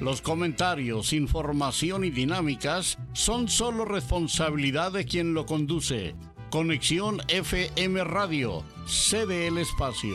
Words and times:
Los 0.00 0.20
comentarios, 0.20 1.12
información 1.12 2.04
y 2.04 2.10
dinámicas 2.10 2.98
son 3.12 3.48
solo 3.48 3.84
responsabilidad 3.84 4.92
de 4.92 5.04
quien 5.04 5.34
lo 5.34 5.46
conduce. 5.46 6.14
Conexión 6.50 7.20
FM 7.28 8.04
Radio, 8.04 8.64
cede 8.86 9.46
el 9.46 9.58
espacio. 9.58 10.14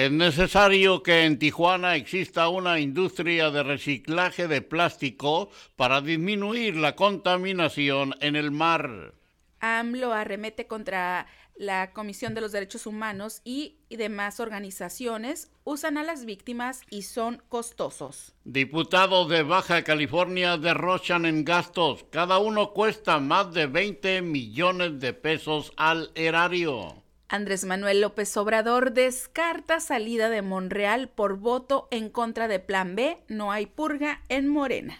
Es 0.00 0.10
necesario 0.10 1.02
que 1.02 1.26
en 1.26 1.38
Tijuana 1.38 1.94
exista 1.94 2.48
una 2.48 2.80
industria 2.80 3.50
de 3.50 3.62
reciclaje 3.62 4.48
de 4.48 4.62
plástico 4.62 5.50
para 5.76 6.00
disminuir 6.00 6.74
la 6.74 6.96
contaminación 6.96 8.14
en 8.22 8.34
el 8.34 8.50
mar. 8.50 9.12
AMLO 9.60 10.14
arremete 10.14 10.66
contra 10.66 11.26
la 11.54 11.92
Comisión 11.92 12.32
de 12.34 12.40
los 12.40 12.52
Derechos 12.52 12.86
Humanos 12.86 13.42
y, 13.44 13.76
demás 13.90 14.40
organizaciones 14.40 15.50
usan 15.64 15.98
a 15.98 16.02
las 16.02 16.24
víctimas 16.24 16.80
y 16.88 17.02
son 17.02 17.42
costosos. 17.50 18.32
Diputados 18.44 19.28
de 19.28 19.42
Baja 19.42 19.84
California 19.84 20.56
derrochan 20.56 21.26
en 21.26 21.44
gastos. 21.44 22.06
Cada 22.10 22.38
uno 22.38 22.72
cuesta 22.72 23.20
más 23.20 23.52
de 23.52 23.66
20 23.66 24.22
millones 24.22 24.98
de 24.98 25.12
pesos 25.12 25.74
al 25.76 26.10
erario. 26.14 27.02
Andrés 27.32 27.64
Manuel 27.64 28.00
López 28.00 28.36
Obrador 28.36 28.92
descarta 28.92 29.78
salida 29.78 30.30
de 30.30 30.42
Monreal 30.42 31.08
por 31.08 31.36
voto 31.36 31.86
en 31.92 32.10
contra 32.10 32.48
de 32.48 32.58
Plan 32.58 32.96
B. 32.96 33.18
No 33.28 33.52
hay 33.52 33.66
purga 33.66 34.20
en 34.28 34.48
Morena. 34.48 34.98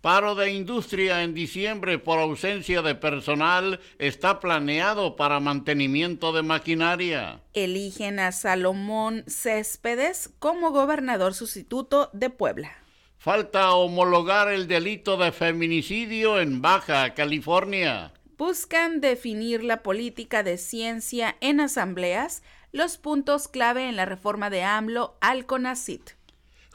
Paro 0.00 0.34
de 0.34 0.52
industria 0.52 1.22
en 1.22 1.34
diciembre 1.34 1.98
por 1.98 2.18
ausencia 2.18 2.80
de 2.80 2.94
personal 2.94 3.78
está 3.98 4.40
planeado 4.40 5.16
para 5.16 5.38
mantenimiento 5.38 6.32
de 6.32 6.42
maquinaria. 6.42 7.42
Eligen 7.52 8.20
a 8.20 8.32
Salomón 8.32 9.24
Céspedes 9.26 10.30
como 10.38 10.70
gobernador 10.70 11.34
sustituto 11.34 12.08
de 12.14 12.30
Puebla. 12.30 12.72
Falta 13.18 13.72
homologar 13.72 14.50
el 14.50 14.66
delito 14.66 15.18
de 15.18 15.30
feminicidio 15.30 16.40
en 16.40 16.62
Baja 16.62 17.12
California 17.12 18.12
buscan 18.38 19.00
definir 19.00 19.62
la 19.62 19.82
política 19.82 20.42
de 20.42 20.58
ciencia 20.58 21.36
en 21.40 21.60
asambleas, 21.60 22.42
los 22.72 22.98
puntos 22.98 23.48
clave 23.48 23.88
en 23.88 23.96
la 23.96 24.04
reforma 24.04 24.50
de 24.50 24.62
AMLO 24.62 25.16
al 25.20 25.46
CONACIT. 25.46 26.10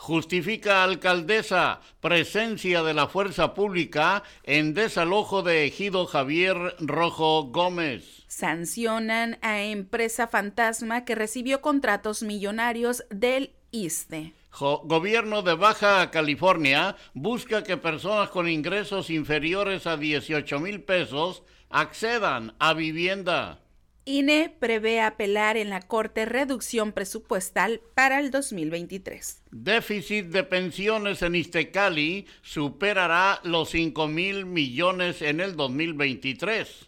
Justifica 0.01 0.83
alcaldesa 0.83 1.79
presencia 1.99 2.81
de 2.81 2.95
la 2.95 3.07
fuerza 3.07 3.53
pública 3.53 4.23
en 4.43 4.73
desalojo 4.73 5.43
de 5.43 5.65
ejido 5.65 6.07
Javier 6.07 6.57
Rojo 6.79 7.43
Gómez. 7.43 8.23
Sancionan 8.27 9.37
a 9.43 9.61
empresa 9.61 10.27
fantasma 10.27 11.05
que 11.05 11.13
recibió 11.13 11.61
contratos 11.61 12.23
millonarios 12.23 13.03
del 13.11 13.51
ISTE. 13.69 14.33
Gobierno 14.59 15.43
de 15.43 15.53
Baja 15.53 16.09
California 16.09 16.95
busca 17.13 17.63
que 17.63 17.77
personas 17.77 18.29
con 18.29 18.49
ingresos 18.49 19.11
inferiores 19.11 19.85
a 19.85 19.97
18 19.97 20.59
mil 20.59 20.81
pesos 20.81 21.43
accedan 21.71 22.53
a 22.59 22.73
vivienda. 22.73 23.59
INE 24.03 24.49
prevé 24.59 24.99
apelar 24.99 25.57
en 25.57 25.69
la 25.69 25.81
Corte 25.81 26.25
reducción 26.25 26.91
presupuestal 26.91 27.81
para 27.93 28.19
el 28.19 28.31
2023. 28.31 29.43
Déficit 29.51 30.25
de 30.27 30.43
pensiones 30.43 31.21
en 31.21 31.35
Iztecali 31.35 32.25
superará 32.41 33.39
los 33.43 33.69
5 33.69 34.07
mil 34.07 34.45
millones 34.47 35.21
en 35.21 35.39
el 35.39 35.55
2023. 35.55 36.87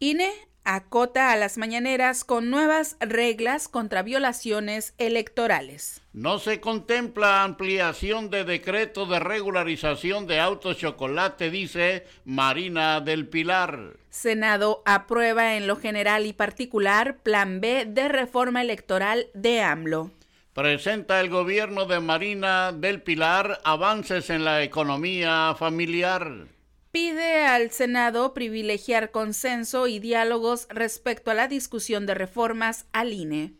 INE 0.00 0.30
acota 0.64 1.32
a 1.32 1.36
las 1.36 1.58
mañaneras 1.58 2.24
con 2.24 2.50
nuevas 2.50 2.96
reglas 3.00 3.68
contra 3.68 4.02
violaciones 4.02 4.94
electorales. 4.98 6.02
No 6.12 6.38
se 6.38 6.60
contempla 6.60 7.42
ampliación 7.42 8.30
de 8.30 8.44
decreto 8.44 9.06
de 9.06 9.20
regularización 9.20 10.26
de 10.26 10.40
autos 10.40 10.78
chocolate, 10.78 11.50
dice 11.50 12.06
Marina 12.24 13.00
del 13.00 13.28
Pilar. 13.28 13.96
Senado 14.10 14.82
aprueba 14.86 15.56
en 15.56 15.66
lo 15.66 15.76
general 15.76 16.26
y 16.26 16.32
particular 16.32 17.18
Plan 17.18 17.60
B 17.60 17.86
de 17.86 18.08
reforma 18.08 18.62
electoral 18.62 19.28
de 19.34 19.62
AMLO. 19.62 20.10
Presenta 20.52 21.20
el 21.20 21.30
gobierno 21.30 21.86
de 21.86 22.00
Marina 22.00 22.72
del 22.72 23.02
Pilar 23.02 23.60
avances 23.64 24.30
en 24.30 24.44
la 24.44 24.62
economía 24.62 25.54
familiar 25.56 26.48
pide 26.90 27.44
al 27.44 27.70
Senado 27.70 28.34
privilegiar 28.34 29.10
consenso 29.10 29.86
y 29.86 29.98
diálogos 29.98 30.66
respecto 30.70 31.30
a 31.30 31.34
la 31.34 31.48
discusión 31.48 32.06
de 32.06 32.14
reformas 32.14 32.86
al 32.92 33.12
INE. 33.12 33.54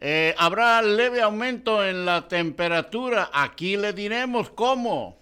Eh, 0.00 0.34
habrá 0.36 0.82
leve 0.82 1.22
aumento 1.22 1.84
en 1.84 2.04
la 2.04 2.28
temperatura. 2.28 3.30
Aquí 3.32 3.76
le 3.76 3.92
diremos 3.92 4.50
cómo. 4.50 5.18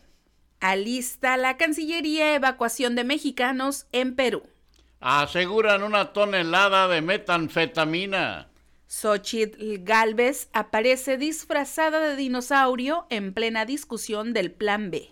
Alista 0.61 1.37
la 1.37 1.57
Cancillería 1.57 2.35
evacuación 2.35 2.95
de 2.95 3.05
mexicanos 3.05 3.87
en 3.93 4.17
Perú. 4.17 4.43
Aseguran 5.01 5.83
una 5.83 6.13
tonelada 6.13 6.89
de 6.89 7.01
metanfetamina. 7.01 8.49
Xochitl 8.87 9.79
Galvez 9.83 10.49
aparece 10.53 11.17
disfrazada 11.17 12.01
de 12.01 12.15
dinosaurio 12.15 13.07
en 13.11 13.33
plena 13.33 13.65
discusión 13.65 14.33
del 14.33 14.53
Plan 14.53 14.91
B. 14.91 15.12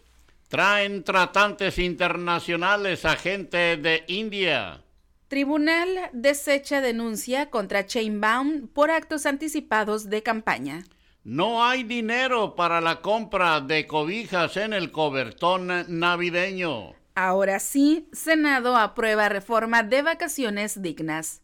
Traen 0.50 1.04
tratantes 1.04 1.78
internacionales 1.78 3.04
a 3.04 3.14
gente 3.14 3.76
de 3.76 4.02
India. 4.08 4.82
Tribunal 5.28 6.10
desecha 6.12 6.80
denuncia 6.80 7.50
contra 7.50 7.86
Chainbaum 7.86 8.66
por 8.66 8.90
actos 8.90 9.26
anticipados 9.26 10.10
de 10.10 10.24
campaña. 10.24 10.82
No 11.22 11.64
hay 11.64 11.84
dinero 11.84 12.56
para 12.56 12.80
la 12.80 13.00
compra 13.00 13.60
de 13.60 13.86
cobijas 13.86 14.56
en 14.56 14.72
el 14.72 14.90
cobertón 14.90 15.68
navideño. 15.86 16.94
Ahora 17.14 17.60
sí, 17.60 18.08
Senado 18.12 18.76
aprueba 18.76 19.28
reforma 19.28 19.84
de 19.84 20.02
vacaciones 20.02 20.82
dignas. 20.82 21.42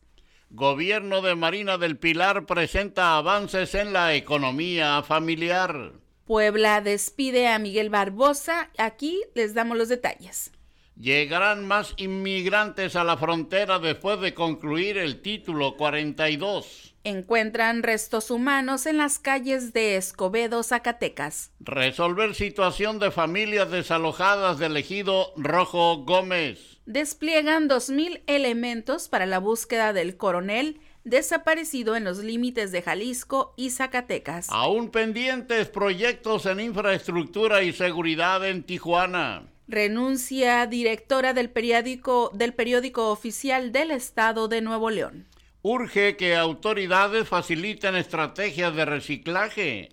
Gobierno 0.50 1.22
de 1.22 1.36
Marina 1.36 1.78
del 1.78 1.96
Pilar 1.96 2.44
presenta 2.44 3.16
avances 3.16 3.76
en 3.76 3.92
la 3.92 4.14
economía 4.14 5.00
familiar. 5.04 5.92
Puebla 6.26 6.80
despide 6.80 7.46
a 7.46 7.60
Miguel 7.60 7.88
Barbosa. 7.88 8.70
Aquí 8.78 9.22
les 9.34 9.54
damos 9.54 9.78
los 9.78 9.88
detalles. 9.88 10.50
Llegarán 10.98 11.64
más 11.64 11.94
inmigrantes 11.98 12.96
a 12.96 13.04
la 13.04 13.16
frontera 13.16 13.78
después 13.78 14.20
de 14.20 14.34
concluir 14.34 14.98
el 14.98 15.22
título 15.22 15.76
42. 15.76 16.94
Encuentran 17.04 17.84
restos 17.84 18.32
humanos 18.32 18.86
en 18.86 18.96
las 18.96 19.20
calles 19.20 19.72
de 19.72 19.96
Escobedo, 19.96 20.64
Zacatecas. 20.64 21.52
Resolver 21.60 22.34
situación 22.34 22.98
de 22.98 23.12
familias 23.12 23.70
desalojadas 23.70 24.58
del 24.58 24.76
ejido 24.76 25.32
Rojo 25.36 25.98
Gómez. 25.98 26.78
Despliegan 26.86 27.68
2.000 27.68 28.22
elementos 28.26 29.08
para 29.08 29.26
la 29.26 29.38
búsqueda 29.38 29.92
del 29.92 30.16
coronel 30.16 30.80
desaparecido 31.06 31.94
en 31.94 32.04
los 32.04 32.18
límites 32.18 32.72
de 32.72 32.82
Jalisco 32.82 33.54
y 33.56 33.70
Zacatecas. 33.70 34.48
Aún 34.50 34.90
pendientes 34.90 35.68
proyectos 35.68 36.46
en 36.46 36.58
infraestructura 36.58 37.62
y 37.62 37.72
seguridad 37.72 38.46
en 38.46 38.64
Tijuana. 38.64 39.44
Renuncia 39.68 40.66
directora 40.66 41.32
del 41.32 41.48
periódico, 41.50 42.30
del 42.34 42.54
periódico 42.54 43.10
oficial 43.10 43.70
del 43.70 43.92
Estado 43.92 44.48
de 44.48 44.60
Nuevo 44.60 44.90
León. 44.90 45.28
Urge 45.62 46.16
que 46.16 46.36
autoridades 46.36 47.28
faciliten 47.28 47.94
estrategias 47.94 48.74
de 48.74 48.84
reciclaje. 48.84 49.88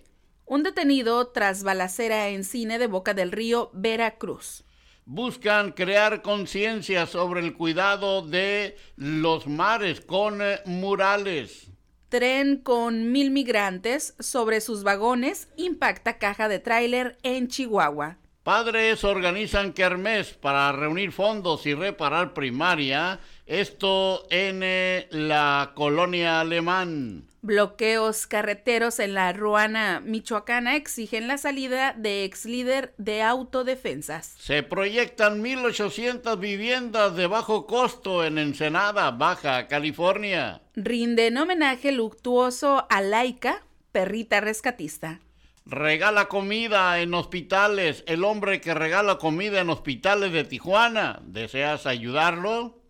Un 0.46 0.64
detenido 0.64 1.28
tras 1.28 1.62
balacera 1.62 2.28
en 2.28 2.42
cine 2.42 2.78
de 2.78 2.88
Boca 2.88 3.14
del 3.14 3.30
Río, 3.30 3.70
Veracruz. 3.72 4.63
Buscan 5.06 5.72
crear 5.72 6.22
conciencia 6.22 7.06
sobre 7.06 7.40
el 7.40 7.54
cuidado 7.54 8.22
de 8.22 8.76
los 8.96 9.46
mares 9.46 10.00
con 10.00 10.40
eh, 10.40 10.60
murales. 10.64 11.70
Tren 12.08 12.56
con 12.56 13.12
mil 13.12 13.30
migrantes 13.30 14.14
sobre 14.18 14.62
sus 14.62 14.82
vagones 14.82 15.48
impacta 15.56 16.18
caja 16.18 16.48
de 16.48 16.58
tráiler 16.58 17.18
en 17.22 17.48
Chihuahua. 17.48 18.16
Padres 18.44 19.04
organizan 19.04 19.72
kermés 19.72 20.32
para 20.32 20.72
reunir 20.72 21.12
fondos 21.12 21.66
y 21.66 21.74
reparar 21.74 22.32
primaria, 22.32 23.20
esto 23.46 24.26
en 24.30 24.60
eh, 24.62 25.08
la 25.10 25.72
colonia 25.74 26.40
alemán. 26.40 27.24
Bloqueos 27.44 28.26
carreteros 28.26 28.98
en 28.98 29.12
la 29.12 29.30
Ruana 29.34 30.00
Michoacana 30.00 30.76
exigen 30.76 31.28
la 31.28 31.36
salida 31.36 31.92
de 31.92 32.24
ex 32.24 32.46
líder 32.46 32.94
de 32.96 33.20
autodefensas. 33.20 34.34
Se 34.38 34.62
proyectan 34.62 35.44
1.800 35.44 36.38
viviendas 36.38 37.14
de 37.16 37.26
bajo 37.26 37.66
costo 37.66 38.24
en 38.24 38.38
Ensenada, 38.38 39.10
Baja 39.10 39.68
California. 39.68 40.62
Rinden 40.74 41.36
homenaje 41.36 41.92
luctuoso 41.92 42.86
a 42.88 43.02
Laika, 43.02 43.62
perrita 43.92 44.40
rescatista 44.40 45.20
regala 45.66 46.28
comida 46.28 47.00
en 47.00 47.12
hospitales. 47.12 48.04
El 48.06 48.24
hombre 48.24 48.62
que 48.62 48.72
regala 48.72 49.18
comida 49.18 49.60
en 49.60 49.68
hospitales 49.70 50.32
de 50.32 50.44
Tijuana, 50.44 51.20
¿deseas 51.24 51.86
ayudarlo? 51.86 52.83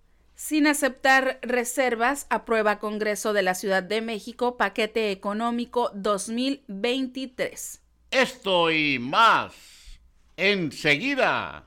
Sin 0.46 0.66
aceptar 0.66 1.38
reservas, 1.40 2.26
aprueba 2.28 2.78
Congreso 2.78 3.32
de 3.32 3.40
la 3.40 3.54
Ciudad 3.54 3.82
de 3.82 4.02
México 4.02 4.58
Paquete 4.58 5.10
Económico 5.10 5.90
2023. 5.94 7.80
Esto 8.10 8.70
y 8.70 8.98
más 8.98 9.54
enseguida. 10.36 11.64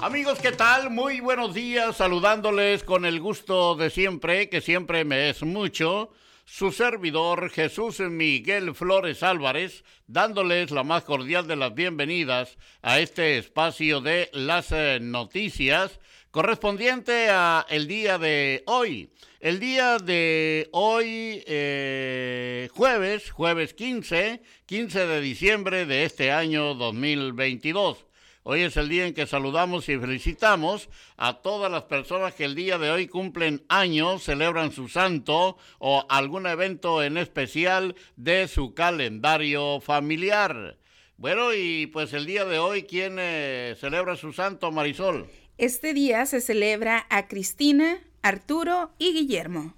Amigos, 0.00 0.40
¿qué 0.40 0.50
tal? 0.50 0.90
Muy 0.90 1.20
buenos 1.20 1.54
días, 1.54 1.98
saludándoles 1.98 2.82
con 2.82 3.04
el 3.04 3.20
gusto 3.20 3.76
de 3.76 3.88
siempre, 3.88 4.48
que 4.48 4.60
siempre 4.60 5.04
me 5.04 5.30
es 5.30 5.44
mucho 5.44 6.10
su 6.50 6.72
servidor 6.72 7.48
Jesús 7.50 8.00
Miguel 8.00 8.74
Flores 8.74 9.22
Álvarez, 9.22 9.84
dándoles 10.08 10.72
la 10.72 10.82
más 10.82 11.04
cordial 11.04 11.46
de 11.46 11.54
las 11.54 11.72
bienvenidas 11.74 12.58
a 12.82 12.98
este 12.98 13.38
espacio 13.38 14.00
de 14.00 14.28
las 14.32 14.72
eh, 14.72 14.98
noticias 15.00 16.00
correspondiente 16.32 17.28
a 17.30 17.64
el 17.70 17.86
día 17.86 18.18
de 18.18 18.64
hoy. 18.66 19.10
El 19.38 19.60
día 19.60 19.98
de 19.98 20.68
hoy, 20.72 21.44
eh, 21.46 22.68
jueves, 22.74 23.30
jueves 23.30 23.72
15, 23.72 24.42
15 24.66 25.06
de 25.06 25.20
diciembre 25.20 25.86
de 25.86 26.02
este 26.04 26.32
año 26.32 26.74
2022. 26.74 28.06
Hoy 28.42 28.62
es 28.62 28.78
el 28.78 28.88
día 28.88 29.06
en 29.06 29.12
que 29.12 29.26
saludamos 29.26 29.86
y 29.90 29.98
felicitamos 29.98 30.88
a 31.18 31.42
todas 31.42 31.70
las 31.70 31.82
personas 31.82 32.34
que 32.34 32.46
el 32.46 32.54
día 32.54 32.78
de 32.78 32.90
hoy 32.90 33.06
cumplen 33.06 33.62
años, 33.68 34.22
celebran 34.22 34.72
su 34.72 34.88
santo 34.88 35.58
o 35.78 36.06
algún 36.08 36.46
evento 36.46 37.02
en 37.02 37.18
especial 37.18 37.94
de 38.16 38.48
su 38.48 38.72
calendario 38.72 39.80
familiar. 39.80 40.78
Bueno, 41.18 41.52
y 41.52 41.86
pues 41.88 42.14
el 42.14 42.24
día 42.24 42.46
de 42.46 42.58
hoy, 42.58 42.84
¿quién 42.84 43.16
eh, 43.18 43.76
celebra 43.78 44.16
su 44.16 44.32
santo, 44.32 44.72
Marisol? 44.72 45.28
Este 45.58 45.92
día 45.92 46.24
se 46.24 46.40
celebra 46.40 47.06
a 47.10 47.28
Cristina, 47.28 47.98
Arturo 48.22 48.94
y 48.96 49.12
Guillermo. 49.12 49.74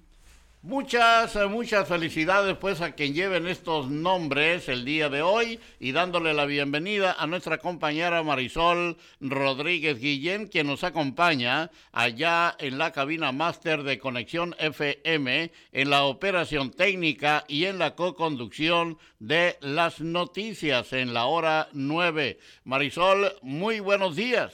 Muchas, 0.65 1.35
eh, 1.35 1.45
muchas 1.47 1.89
felicidades 1.89 2.55
pues 2.55 2.79
a 2.79 2.93
quien 2.93 3.13
lleven 3.13 3.47
estos 3.47 3.89
nombres 3.91 4.69
el 4.69 4.85
día 4.85 5.09
de 5.09 5.21
hoy 5.21 5.59
y 5.77 5.91
dándole 5.91 6.33
la 6.33 6.45
bienvenida 6.45 7.17
a 7.19 7.27
nuestra 7.27 7.57
compañera 7.57 8.23
Marisol 8.23 8.95
Rodríguez 9.19 9.99
Guillén, 9.99 10.47
quien 10.47 10.67
nos 10.67 10.85
acompaña 10.85 11.69
allá 11.91 12.55
en 12.59 12.77
la 12.77 12.93
cabina 12.93 13.33
máster 13.33 13.83
de 13.83 13.99
Conexión 13.99 14.55
FM, 14.57 15.51
en 15.73 15.89
la 15.89 16.05
operación 16.05 16.71
técnica 16.71 17.43
y 17.49 17.65
en 17.65 17.77
la 17.77 17.95
co-conducción 17.95 18.97
de 19.19 19.57
las 19.59 19.99
noticias 19.99 20.93
en 20.93 21.13
la 21.13 21.25
hora 21.25 21.67
9. 21.73 22.39
Marisol, 22.63 23.33
muy 23.41 23.81
buenos 23.81 24.15
días. 24.15 24.53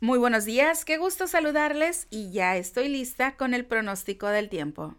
Muy 0.00 0.18
buenos 0.18 0.44
días, 0.44 0.84
qué 0.84 0.98
gusto 0.98 1.26
saludarles 1.26 2.08
y 2.10 2.30
ya 2.30 2.58
estoy 2.58 2.88
lista 2.90 3.38
con 3.38 3.54
el 3.54 3.64
pronóstico 3.64 4.26
del 4.26 4.50
tiempo. 4.50 4.96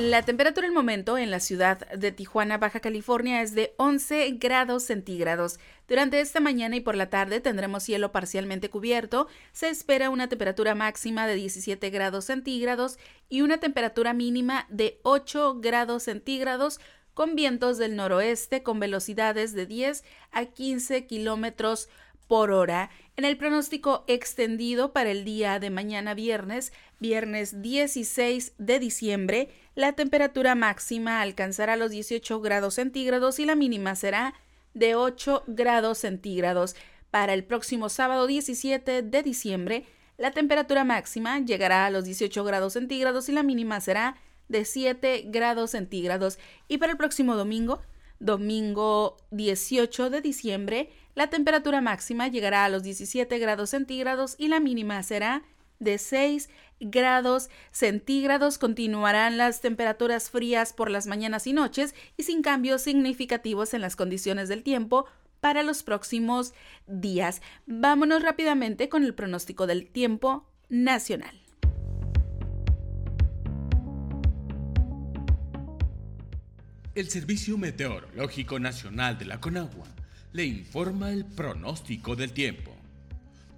La 0.00 0.22
temperatura 0.22 0.66
el 0.66 0.72
momento 0.72 1.18
en 1.18 1.30
la 1.30 1.40
ciudad 1.40 1.86
de 1.90 2.10
Tijuana, 2.10 2.56
Baja 2.56 2.80
California, 2.80 3.42
es 3.42 3.54
de 3.54 3.74
11 3.76 4.30
grados 4.40 4.84
centígrados. 4.84 5.60
Durante 5.88 6.20
esta 6.20 6.40
mañana 6.40 6.76
y 6.76 6.80
por 6.80 6.96
la 6.96 7.10
tarde 7.10 7.40
tendremos 7.40 7.82
cielo 7.82 8.10
parcialmente 8.10 8.70
cubierto. 8.70 9.28
Se 9.52 9.68
espera 9.68 10.08
una 10.08 10.30
temperatura 10.30 10.74
máxima 10.74 11.26
de 11.26 11.34
17 11.34 11.90
grados 11.90 12.24
centígrados 12.24 12.98
y 13.28 13.42
una 13.42 13.58
temperatura 13.58 14.14
mínima 14.14 14.64
de 14.70 15.00
8 15.02 15.60
grados 15.60 16.04
centígrados 16.04 16.80
con 17.12 17.34
vientos 17.34 17.76
del 17.76 17.94
noroeste 17.94 18.62
con 18.62 18.80
velocidades 18.80 19.52
de 19.52 19.66
10 19.66 20.02
a 20.30 20.46
15 20.46 21.06
kilómetros 21.06 21.90
hora. 22.30 22.90
En 23.16 23.24
el 23.24 23.36
pronóstico 23.36 24.04
extendido 24.06 24.92
para 24.92 25.10
el 25.10 25.24
día 25.24 25.58
de 25.58 25.70
mañana 25.70 26.14
viernes, 26.14 26.72
viernes 27.00 27.60
16 27.60 28.54
de 28.58 28.78
diciembre, 28.78 29.48
la 29.74 29.92
temperatura 29.94 30.54
máxima 30.54 31.20
alcanzará 31.20 31.76
los 31.76 31.90
18 31.90 32.40
grados 32.40 32.74
centígrados 32.74 33.38
y 33.38 33.46
la 33.46 33.56
mínima 33.56 33.94
será 33.96 34.34
de 34.74 34.94
8 34.94 35.44
grados 35.48 35.98
centígrados. 35.98 36.76
Para 37.10 37.34
el 37.34 37.44
próximo 37.44 37.88
sábado 37.88 38.26
17 38.26 39.02
de 39.02 39.22
diciembre, 39.22 39.84
la 40.16 40.30
temperatura 40.30 40.84
máxima 40.84 41.40
llegará 41.40 41.86
a 41.86 41.90
los 41.90 42.04
18 42.04 42.44
grados 42.44 42.74
centígrados 42.74 43.28
y 43.28 43.32
la 43.32 43.42
mínima 43.42 43.80
será 43.80 44.16
de 44.48 44.64
7 44.64 45.24
grados 45.26 45.72
centígrados. 45.72 46.38
Y 46.68 46.78
para 46.78 46.92
el 46.92 46.98
próximo 46.98 47.36
domingo, 47.36 47.80
domingo 48.20 49.16
18 49.30 50.10
de 50.10 50.20
diciembre, 50.20 50.90
la 51.14 51.28
temperatura 51.28 51.80
máxima 51.80 52.28
llegará 52.28 52.64
a 52.64 52.68
los 52.68 52.82
17 52.82 53.38
grados 53.38 53.70
centígrados 53.70 54.36
y 54.38 54.48
la 54.48 54.60
mínima 54.60 55.02
será 55.02 55.42
de 55.78 55.98
6 55.98 56.48
grados 56.78 57.50
centígrados. 57.72 58.58
Continuarán 58.58 59.36
las 59.36 59.60
temperaturas 59.60 60.30
frías 60.30 60.72
por 60.72 60.90
las 60.90 61.06
mañanas 61.06 61.46
y 61.46 61.52
noches 61.52 61.94
y 62.16 62.22
sin 62.22 62.42
cambios 62.42 62.82
significativos 62.82 63.74
en 63.74 63.80
las 63.80 63.96
condiciones 63.96 64.48
del 64.48 64.62
tiempo 64.62 65.06
para 65.40 65.62
los 65.62 65.82
próximos 65.82 66.52
días. 66.86 67.42
Vámonos 67.66 68.22
rápidamente 68.22 68.88
con 68.88 69.04
el 69.04 69.14
pronóstico 69.14 69.66
del 69.66 69.88
tiempo 69.88 70.46
nacional. 70.68 71.36
El 76.94 77.08
Servicio 77.08 77.56
Meteorológico 77.56 78.58
Nacional 78.58 79.16
de 79.16 79.24
la 79.24 79.40
Conagua 79.40 79.86
le 80.32 80.44
informa 80.44 81.10
el 81.10 81.24
pronóstico 81.24 82.14
del 82.14 82.32
tiempo. 82.32 82.76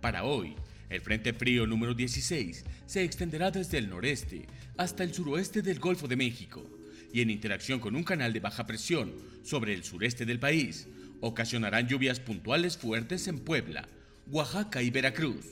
Para 0.01 0.25
hoy, 0.25 0.55
el 0.89 1.03
Frente 1.03 1.35
Frío 1.35 1.67
número 1.67 1.95
16 1.95 2.65
se 2.87 3.05
extenderá 3.05 3.51
desde 3.51 3.79
el 3.79 3.91
noreste 3.91 4.47
hasta 4.79 5.05
el 5.05 5.13
suroeste 5.13 5.61
del 5.61 5.79
Golfo 5.79 6.09
de 6.09 6.17
México 6.17 6.65
y 7.13 7.21
en 7.21 7.29
interacción 7.29 7.79
con 7.79 7.95
un 7.95 8.05
canal 8.05 8.33
de 8.33 8.41
baja 8.41 8.67
presión 8.67 9.13
sobre 9.43 9.75
el 9.75 9.85
sureste 9.85 10.25
del 10.25 10.39
país, 10.39 10.89
ocasionarán 11.21 11.89
lluvias 11.89 12.21
puntuales 12.21 12.79
fuertes 12.79 13.29
en 13.29 13.39
Puebla, 13.39 13.87
Oaxaca 14.31 14.83
y 14.83 14.91
Veracruz, 14.91 15.45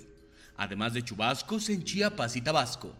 además 0.56 0.94
de 0.94 1.02
chubascos 1.02 1.68
en 1.68 1.84
Chiapas 1.84 2.34
y 2.36 2.40
Tabasco. 2.40 2.96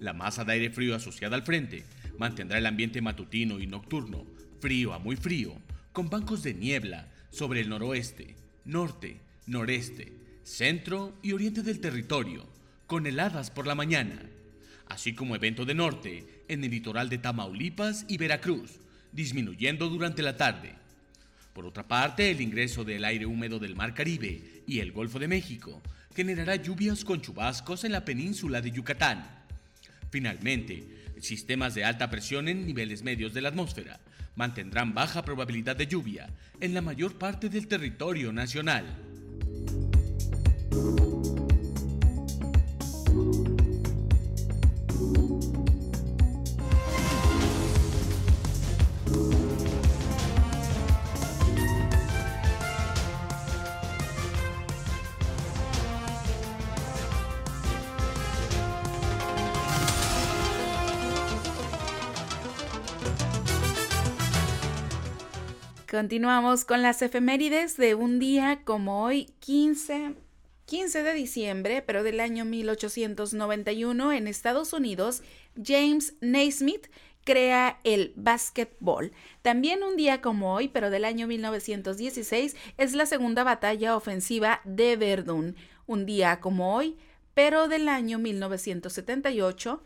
La 0.00 0.12
masa 0.12 0.44
de 0.44 0.52
aire 0.52 0.70
frío 0.70 0.94
asociada 0.94 1.34
al 1.34 1.44
frente 1.44 1.84
mantendrá 2.18 2.58
el 2.58 2.66
ambiente 2.66 3.00
matutino 3.00 3.58
y 3.58 3.66
nocturno 3.66 4.26
frío 4.60 4.92
a 4.92 4.98
muy 4.98 5.16
frío, 5.16 5.54
con 5.92 6.10
bancos 6.10 6.42
de 6.42 6.54
niebla 6.54 7.08
sobre 7.32 7.60
el 7.60 7.68
noroeste, 7.68 8.36
norte, 8.64 9.16
noreste, 9.46 10.12
centro 10.44 11.18
y 11.22 11.32
oriente 11.32 11.62
del 11.62 11.80
territorio, 11.80 12.46
con 12.86 13.06
heladas 13.06 13.50
por 13.50 13.66
la 13.66 13.74
mañana, 13.74 14.22
así 14.86 15.14
como 15.14 15.34
evento 15.34 15.64
de 15.64 15.74
norte 15.74 16.44
en 16.46 16.62
el 16.62 16.70
litoral 16.70 17.08
de 17.08 17.18
Tamaulipas 17.18 18.04
y 18.06 18.18
Veracruz, 18.18 18.78
disminuyendo 19.10 19.88
durante 19.88 20.22
la 20.22 20.36
tarde. 20.36 20.74
Por 21.52 21.66
otra 21.66 21.88
parte, 21.88 22.30
el 22.30 22.40
ingreso 22.40 22.84
del 22.84 23.04
aire 23.04 23.26
húmedo 23.26 23.58
del 23.58 23.74
Mar 23.74 23.94
Caribe 23.94 24.62
y 24.66 24.78
el 24.78 24.92
Golfo 24.92 25.18
de 25.18 25.28
México 25.28 25.82
generará 26.14 26.56
lluvias 26.56 27.04
con 27.04 27.20
chubascos 27.20 27.84
en 27.84 27.92
la 27.92 28.04
península 28.04 28.60
de 28.60 28.70
Yucatán. 28.70 29.26
Finalmente, 30.10 31.02
Sistemas 31.22 31.76
de 31.76 31.84
alta 31.84 32.10
presión 32.10 32.48
en 32.48 32.66
niveles 32.66 33.04
medios 33.04 33.32
de 33.32 33.40
la 33.40 33.50
atmósfera 33.50 34.00
mantendrán 34.34 34.94
baja 34.94 35.22
probabilidad 35.22 35.76
de 35.76 35.86
lluvia 35.86 36.28
en 36.60 36.74
la 36.74 36.80
mayor 36.80 37.14
parte 37.14 37.48
del 37.48 37.68
territorio 37.68 38.32
nacional. 38.32 38.84
Continuamos 65.92 66.64
con 66.64 66.80
las 66.80 67.02
efemérides 67.02 67.76
de 67.76 67.94
un 67.94 68.18
día 68.18 68.62
como 68.64 69.04
hoy, 69.04 69.26
15, 69.40 70.14
15 70.64 71.02
de 71.02 71.12
diciembre, 71.12 71.82
pero 71.82 72.02
del 72.02 72.20
año 72.20 72.46
1891 72.46 74.12
en 74.14 74.26
Estados 74.26 74.72
Unidos, 74.72 75.22
James 75.62 76.14
Naismith 76.22 76.86
crea 77.24 77.78
el 77.84 78.14
básquetbol. 78.16 79.12
También 79.42 79.82
un 79.82 79.96
día 79.96 80.22
como 80.22 80.54
hoy, 80.54 80.68
pero 80.68 80.88
del 80.88 81.04
año 81.04 81.26
1916, 81.26 82.56
es 82.78 82.94
la 82.94 83.04
segunda 83.04 83.44
batalla 83.44 83.94
ofensiva 83.94 84.62
de 84.64 84.96
Verdún. 84.96 85.56
Un 85.86 86.06
día 86.06 86.40
como 86.40 86.74
hoy, 86.74 86.96
pero 87.34 87.68
del 87.68 87.88
año 87.88 88.18
1978, 88.18 89.82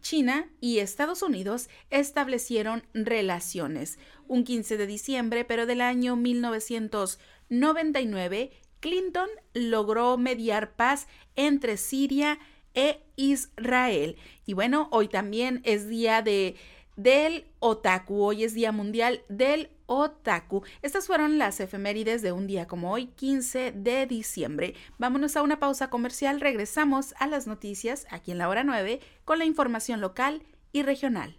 China 0.00 0.50
y 0.60 0.80
Estados 0.80 1.22
Unidos 1.22 1.68
establecieron 1.90 2.82
relaciones. 2.92 4.00
Un 4.26 4.42
15 4.44 4.76
de 4.76 4.86
diciembre, 4.86 5.44
pero 5.44 5.66
del 5.66 5.80
año 5.80 6.16
1999, 6.16 8.50
Clinton 8.80 9.28
logró 9.54 10.18
mediar 10.18 10.74
paz 10.74 11.06
entre 11.36 11.76
Siria 11.76 12.40
e 12.74 13.00
Israel. 13.16 14.16
Y 14.44 14.54
bueno, 14.54 14.88
hoy 14.90 15.06
también 15.08 15.60
es 15.64 15.88
día 15.88 16.22
de 16.22 16.56
del 16.96 17.46
otaku. 17.58 18.22
Hoy 18.22 18.44
es 18.44 18.54
Día 18.54 18.72
Mundial 18.72 19.22
del 19.28 19.70
Otaku. 19.86 20.62
Estas 20.82 21.06
fueron 21.06 21.38
las 21.38 21.60
efemérides 21.60 22.22
de 22.22 22.32
un 22.32 22.46
día 22.46 22.66
como 22.66 22.92
hoy, 22.92 23.06
15 23.06 23.72
de 23.72 24.06
diciembre. 24.06 24.74
Vámonos 24.98 25.36
a 25.36 25.42
una 25.42 25.60
pausa 25.60 25.90
comercial. 25.90 26.40
Regresamos 26.40 27.14
a 27.18 27.26
las 27.26 27.46
noticias 27.46 28.06
aquí 28.10 28.32
en 28.32 28.38
la 28.38 28.48
hora 28.48 28.64
9 28.64 29.00
con 29.24 29.38
la 29.38 29.44
información 29.44 30.00
local 30.00 30.42
y 30.72 30.82
regional. 30.82 31.36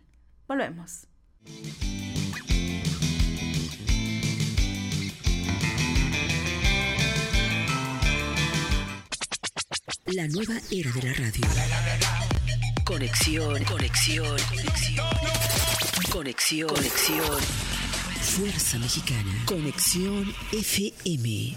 Volvemos. 0.47 1.07
La 10.05 10.27
nueva 10.27 10.53
era 10.71 10.91
de 10.91 11.01
la 11.01 11.13
radio. 11.13 11.47
Conexión, 12.85 13.63
conexión, 13.63 14.37
conexión. 14.49 15.05
Conexión, 16.11 16.69
conexión. 16.69 17.74
Fuerza 18.25 18.77
Mexicana. 18.79 19.31
Conexión 19.45 20.25
FM. 20.51 21.55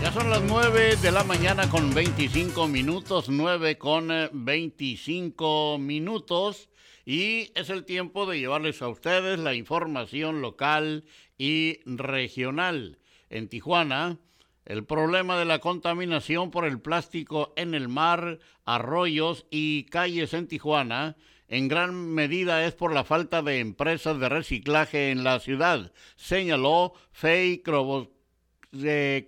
Ya 0.00 0.12
son 0.12 0.30
las 0.30 0.40
9 0.42 0.96
de 0.96 1.10
la 1.10 1.24
mañana 1.24 1.68
con 1.68 1.92
25 1.92 2.66
minutos, 2.68 3.28
9 3.28 3.76
con 3.76 4.08
25 4.32 5.76
minutos 5.78 6.70
y 7.04 7.50
es 7.54 7.68
el 7.70 7.84
tiempo 7.84 8.24
de 8.24 8.38
llevarles 8.38 8.80
a 8.80 8.88
ustedes 8.88 9.38
la 9.38 9.54
información 9.54 10.40
local 10.40 11.04
y 11.40 11.80
regional. 11.86 12.98
En 13.30 13.48
Tijuana, 13.48 14.18
el 14.66 14.84
problema 14.84 15.38
de 15.38 15.46
la 15.46 15.58
contaminación 15.58 16.50
por 16.50 16.66
el 16.66 16.82
plástico 16.82 17.54
en 17.56 17.72
el 17.72 17.88
mar, 17.88 18.40
arroyos 18.66 19.46
y 19.50 19.84
calles 19.84 20.34
en 20.34 20.48
Tijuana 20.48 21.16
en 21.48 21.68
gran 21.68 21.94
medida 21.94 22.66
es 22.66 22.74
por 22.74 22.92
la 22.92 23.04
falta 23.04 23.40
de 23.40 23.58
empresas 23.58 24.20
de 24.20 24.28
reciclaje 24.28 25.12
en 25.12 25.24
la 25.24 25.40
ciudad, 25.40 25.92
señaló 26.14 26.92
Fey 27.10 27.62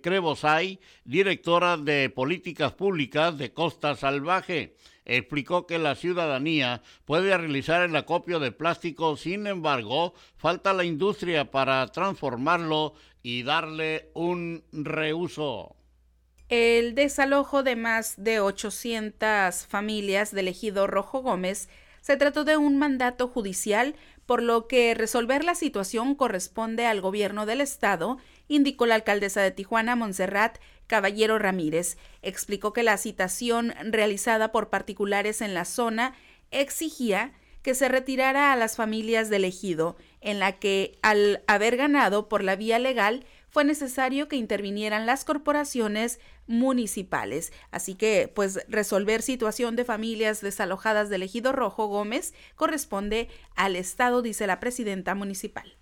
Crebosay, 0.03 0.79
directora 1.03 1.77
de 1.77 2.11
Políticas 2.11 2.73
Públicas 2.73 3.39
de 3.39 3.53
Costa 3.53 3.95
Salvaje 3.95 4.75
explicó 5.05 5.67
que 5.67 5.79
la 5.79 5.95
ciudadanía 5.95 6.81
puede 7.05 7.35
realizar 7.37 7.83
el 7.83 7.95
acopio 7.95 8.39
de 8.39 8.51
plástico, 8.51 9.17
sin 9.17 9.47
embargo, 9.47 10.13
falta 10.37 10.73
la 10.73 10.83
industria 10.83 11.51
para 11.51 11.87
transformarlo 11.87 12.93
y 13.21 13.43
darle 13.43 14.11
un 14.13 14.63
reuso. 14.71 15.75
El 16.49 16.93
desalojo 16.93 17.63
de 17.63 17.75
más 17.75 18.15
de 18.17 18.39
800 18.39 19.65
familias 19.65 20.31
del 20.31 20.49
ejido 20.49 20.87
Rojo 20.87 21.21
Gómez 21.21 21.69
se 22.01 22.17
trató 22.17 22.43
de 22.43 22.57
un 22.57 22.77
mandato 22.77 23.29
judicial, 23.29 23.95
por 24.25 24.43
lo 24.43 24.67
que 24.67 24.93
resolver 24.93 25.43
la 25.43 25.55
situación 25.55 26.15
corresponde 26.15 26.85
al 26.85 27.01
gobierno 27.01 27.45
del 27.45 27.61
estado, 27.61 28.17
indicó 28.49 28.85
la 28.85 28.95
alcaldesa 28.95 29.41
de 29.41 29.51
Tijuana, 29.51 29.95
Montserrat 29.95 30.57
Caballero 30.87 31.39
Ramírez. 31.39 31.97
Explicó 32.21 32.73
que 32.73 32.83
la 32.83 32.97
citación 32.97 33.73
realizada 33.83 34.51
por 34.51 34.69
particulares 34.69 35.41
en 35.41 35.53
la 35.53 35.65
zona 35.65 36.15
exigía 36.51 37.33
que 37.63 37.73
se 37.75 37.87
retirara 37.87 38.51
a 38.51 38.55
las 38.57 38.75
familias 38.75 39.29
del 39.29 39.45
ejido, 39.45 39.95
en 40.19 40.37
la 40.39 40.51
que, 40.59 40.97
al 41.01 41.43
haber 41.47 41.77
ganado 41.77 42.27
por 42.27 42.43
la 42.43 42.57
vía 42.57 42.77
legal, 42.77 43.25
fue 43.49 43.63
necesario 43.63 44.27
que 44.27 44.35
intervinieran 44.35 45.05
las 45.05 45.23
corporaciones 45.23 46.19
municipales. 46.45 47.53
Así 47.71 47.95
que, 47.95 48.29
pues, 48.33 48.59
resolver 48.67 49.21
situación 49.21 49.75
de 49.75 49.85
familias 49.85 50.41
desalojadas 50.41 51.09
del 51.09 51.23
ejido 51.23 51.53
Rojo 51.53 51.87
Gómez 51.87 52.33
corresponde 52.55 53.29
al 53.55 53.75
Estado, 53.75 54.21
dice 54.21 54.45
la 54.45 54.59
presidenta 54.59 55.15
municipal. 55.15 55.77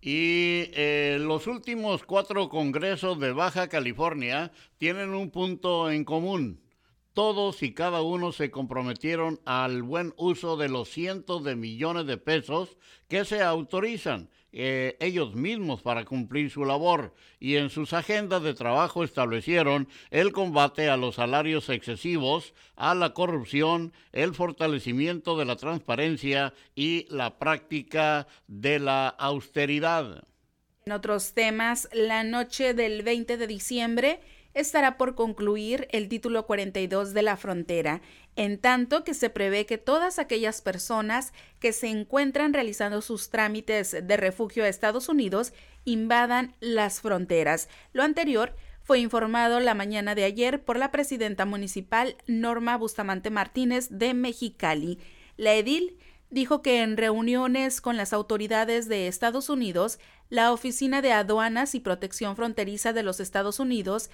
Y 0.00 0.70
eh, 0.72 1.18
los 1.20 1.46
últimos 1.46 2.04
cuatro 2.04 2.48
congresos 2.48 3.20
de 3.20 3.32
Baja 3.32 3.68
California 3.68 4.50
tienen 4.78 5.10
un 5.10 5.30
punto 5.30 5.90
en 5.90 6.04
común. 6.04 6.62
Todos 7.12 7.62
y 7.62 7.74
cada 7.74 8.00
uno 8.00 8.32
se 8.32 8.50
comprometieron 8.50 9.40
al 9.44 9.82
buen 9.82 10.14
uso 10.16 10.56
de 10.56 10.68
los 10.68 10.88
cientos 10.88 11.44
de 11.44 11.54
millones 11.54 12.06
de 12.06 12.16
pesos 12.16 12.78
que 13.08 13.24
se 13.26 13.42
autorizan 13.42 14.30
eh, 14.52 14.96
ellos 15.00 15.34
mismos 15.34 15.82
para 15.82 16.04
cumplir 16.04 16.50
su 16.50 16.64
labor 16.64 17.14
y 17.38 17.56
en 17.56 17.70
sus 17.70 17.92
agendas 17.92 18.42
de 18.42 18.54
trabajo 18.54 19.04
establecieron 19.04 19.88
el 20.10 20.32
combate 20.32 20.88
a 20.88 20.96
los 20.96 21.16
salarios 21.16 21.68
excesivos, 21.68 22.52
a 22.76 22.94
la 22.94 23.14
corrupción, 23.14 23.92
el 24.12 24.34
fortalecimiento 24.34 25.38
de 25.38 25.44
la 25.44 25.56
transparencia 25.56 26.52
y 26.74 27.06
la 27.10 27.38
práctica 27.38 28.26
de 28.48 28.80
la 28.80 29.08
austeridad. 29.08 30.24
En 30.90 30.94
otros 30.94 31.34
temas, 31.34 31.88
la 31.92 32.24
noche 32.24 32.74
del 32.74 33.04
20 33.04 33.36
de 33.36 33.46
diciembre, 33.46 34.18
estará 34.54 34.98
por 34.98 35.14
concluir 35.14 35.86
el 35.92 36.08
título 36.08 36.46
42 36.46 37.14
de 37.14 37.22
la 37.22 37.36
frontera, 37.36 38.02
en 38.34 38.58
tanto 38.58 39.04
que 39.04 39.14
se 39.14 39.30
prevé 39.30 39.66
que 39.66 39.78
todas 39.78 40.18
aquellas 40.18 40.62
personas 40.62 41.32
que 41.60 41.72
se 41.72 41.86
encuentran 41.86 42.52
realizando 42.52 43.02
sus 43.02 43.30
trámites 43.30 43.98
de 44.02 44.16
refugio 44.16 44.64
a 44.64 44.68
Estados 44.68 45.08
Unidos 45.08 45.52
invadan 45.84 46.56
las 46.58 47.00
fronteras. 47.00 47.68
Lo 47.92 48.02
anterior 48.02 48.56
fue 48.82 48.98
informado 48.98 49.60
la 49.60 49.74
mañana 49.74 50.16
de 50.16 50.24
ayer 50.24 50.60
por 50.64 50.76
la 50.76 50.90
presidenta 50.90 51.44
municipal 51.44 52.16
Norma 52.26 52.76
Bustamante 52.76 53.30
Martínez 53.30 53.90
de 53.90 54.12
Mexicali. 54.12 54.98
La 55.36 55.54
edil 55.54 55.96
dijo 56.30 56.62
que 56.62 56.82
en 56.82 56.96
reuniones 56.96 57.80
con 57.80 57.96
las 57.96 58.12
autoridades 58.12 58.88
de 58.88 59.08
Estados 59.08 59.50
Unidos, 59.50 59.98
la 60.28 60.52
Oficina 60.52 61.02
de 61.02 61.12
Aduanas 61.12 61.74
y 61.74 61.80
Protección 61.80 62.36
Fronteriza 62.36 62.92
de 62.92 63.02
los 63.02 63.20
Estados 63.20 63.58
Unidos 63.60 64.10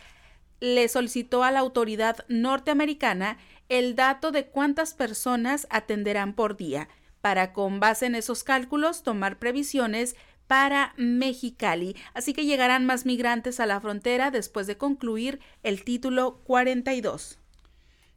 le 0.61 0.89
solicitó 0.89 1.45
a 1.45 1.51
la 1.51 1.61
autoridad 1.61 2.25
norteamericana 2.29 3.37
el 3.69 3.95
dato 3.95 4.31
de 4.31 4.47
cuántas 4.47 4.95
personas 4.95 5.67
atenderán 5.71 6.35
por 6.35 6.57
día, 6.57 6.89
para 7.21 7.53
con 7.53 7.81
base 7.81 8.07
en 8.07 8.15
esos 8.15 8.45
cálculos 8.45 9.03
tomar 9.03 9.39
previsiones 9.39 10.17
para 10.47 10.95
Mexicali. 10.97 11.97
Así 12.15 12.33
que 12.33 12.47
llegarán 12.47 12.87
más 12.87 13.05
migrantes 13.05 13.61
a 13.61 13.67
la 13.67 13.81
frontera 13.81 14.31
después 14.31 14.67
de 14.67 14.79
concluir 14.79 15.41
el 15.63 15.85
título 15.85 16.41
42. 16.45 17.39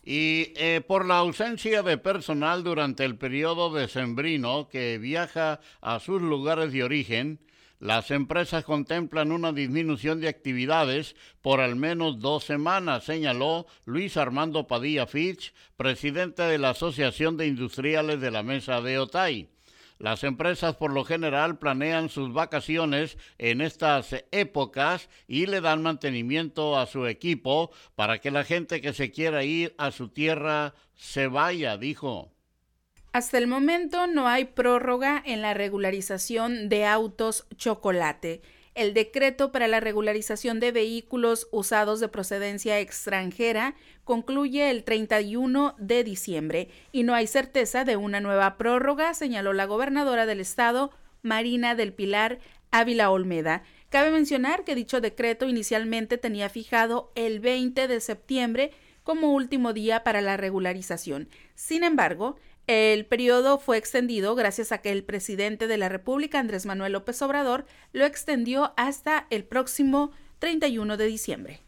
Y 0.04 0.54
eh, 0.56 0.82
por 0.88 1.06
la 1.06 1.18
ausencia 1.18 1.84
de 1.84 1.98
personal 1.98 2.64
durante 2.64 3.06
el 3.06 3.18
periodo 3.18 3.74
decembrino 3.74 4.70
que 4.70 4.98
viaja 4.98 5.60
a 5.82 6.00
sus 6.00 6.22
lugares 6.22 6.72
de 6.72 6.84
origen, 6.84 7.40
las 7.80 8.12
empresas 8.12 8.66
contemplan 8.66 9.32
una 9.32 9.54
disminución 9.54 10.20
de 10.20 10.28
actividades 10.28 11.16
por 11.42 11.62
al 11.62 11.78
menos 11.78 12.20
dos 12.20 12.44
semanas, 12.44 13.06
señaló 13.06 13.68
Luis 13.86 14.18
Armando 14.18 14.68
Padilla 14.68 15.08
Fitch, 15.08 15.54
presidente 15.78 16.44
de 16.44 16.58
la 16.58 16.72
Asociación 16.72 17.38
de 17.38 17.48
Industriales 17.48 18.20
de 18.20 18.32
la 18.32 18.44
Mesa 18.44 18.82
de 18.82 19.00
Otay. 19.00 19.50
Las 20.00 20.24
empresas 20.24 20.78
por 20.78 20.94
lo 20.94 21.04
general 21.04 21.60
planean 21.60 22.08
sus 22.08 22.32
vacaciones 22.32 23.18
en 23.38 23.60
estas 23.60 24.16
épocas 24.32 25.10
y 25.28 25.46
le 25.46 25.60
dan 25.60 25.84
mantenimiento 25.84 26.80
a 26.80 26.86
su 26.86 27.06
equipo 27.06 27.70
para 27.96 28.20
que 28.20 28.32
la 28.32 28.46
gente 28.46 28.80
que 28.80 28.94
se 28.94 29.12
quiera 29.12 29.44
ir 29.44 29.76
a 29.78 29.92
su 29.92 30.08
tierra 30.08 30.74
se 30.96 31.28
vaya, 31.28 31.76
dijo. 31.76 32.32
Hasta 33.12 33.38
el 33.38 33.48
momento 33.48 34.08
no 34.08 34.30
hay 34.30 34.46
prórroga 34.46 35.22
en 35.26 35.42
la 35.42 35.54
regularización 35.54 36.70
de 36.70 36.86
autos 36.86 37.46
chocolate. 37.58 38.42
El 38.80 38.94
decreto 38.94 39.52
para 39.52 39.68
la 39.68 39.82
regularización 39.82 40.62
de 40.62 40.72
vehículos 40.72 41.50
usados 41.52 42.00
de 42.00 42.08
procedencia 42.08 42.80
extranjera 42.80 43.76
concluye 44.06 44.72
el 44.72 44.86
31 44.86 45.76
de 45.78 46.06
diciembre 46.06 46.70
y 46.94 47.04
no 47.04 47.14
hay 47.14 47.28
certeza 47.28 47.84
de 47.84 47.98
una 47.98 48.22
nueva 48.22 48.56
prórroga, 48.56 49.14
señaló 49.14 49.52
la 49.52 49.66
gobernadora 49.66 50.26
del 50.26 50.40
estado, 50.40 50.92
Marina 51.24 51.76
del 51.76 51.92
Pilar 51.92 52.40
Ávila 52.72 53.12
Olmeda. 53.12 53.64
Cabe 53.90 54.12
mencionar 54.12 54.64
que 54.64 54.76
dicho 54.76 55.02
decreto 55.02 55.50
inicialmente 55.50 56.18
tenía 56.18 56.48
fijado 56.48 57.12
el 57.16 57.42
20 57.42 57.86
de 57.90 58.00
septiembre 58.00 58.72
como 59.04 59.34
último 59.34 59.74
día 59.74 60.06
para 60.06 60.22
la 60.22 60.38
regularización. 60.38 61.28
Sin 61.54 61.84
embargo, 61.84 62.38
el 62.70 63.08
periodo 63.08 63.58
fue 63.58 63.78
extendido 63.80 64.36
gracias 64.36 64.72
a 64.72 64.78
que 64.78 64.92
el 64.92 65.04
presidente 65.04 65.66
de 65.66 65.78
la 65.80 65.90
República, 65.90 66.40
Andrés 66.40 66.68
Manuel 66.68 66.94
López 66.94 67.20
Obrador, 67.24 67.66
lo 67.94 68.06
extendió 68.06 68.74
hasta 68.78 69.26
el 69.32 69.44
próximo 69.44 70.12
31 70.38 70.96
de 70.96 71.06
diciembre. 71.08 71.62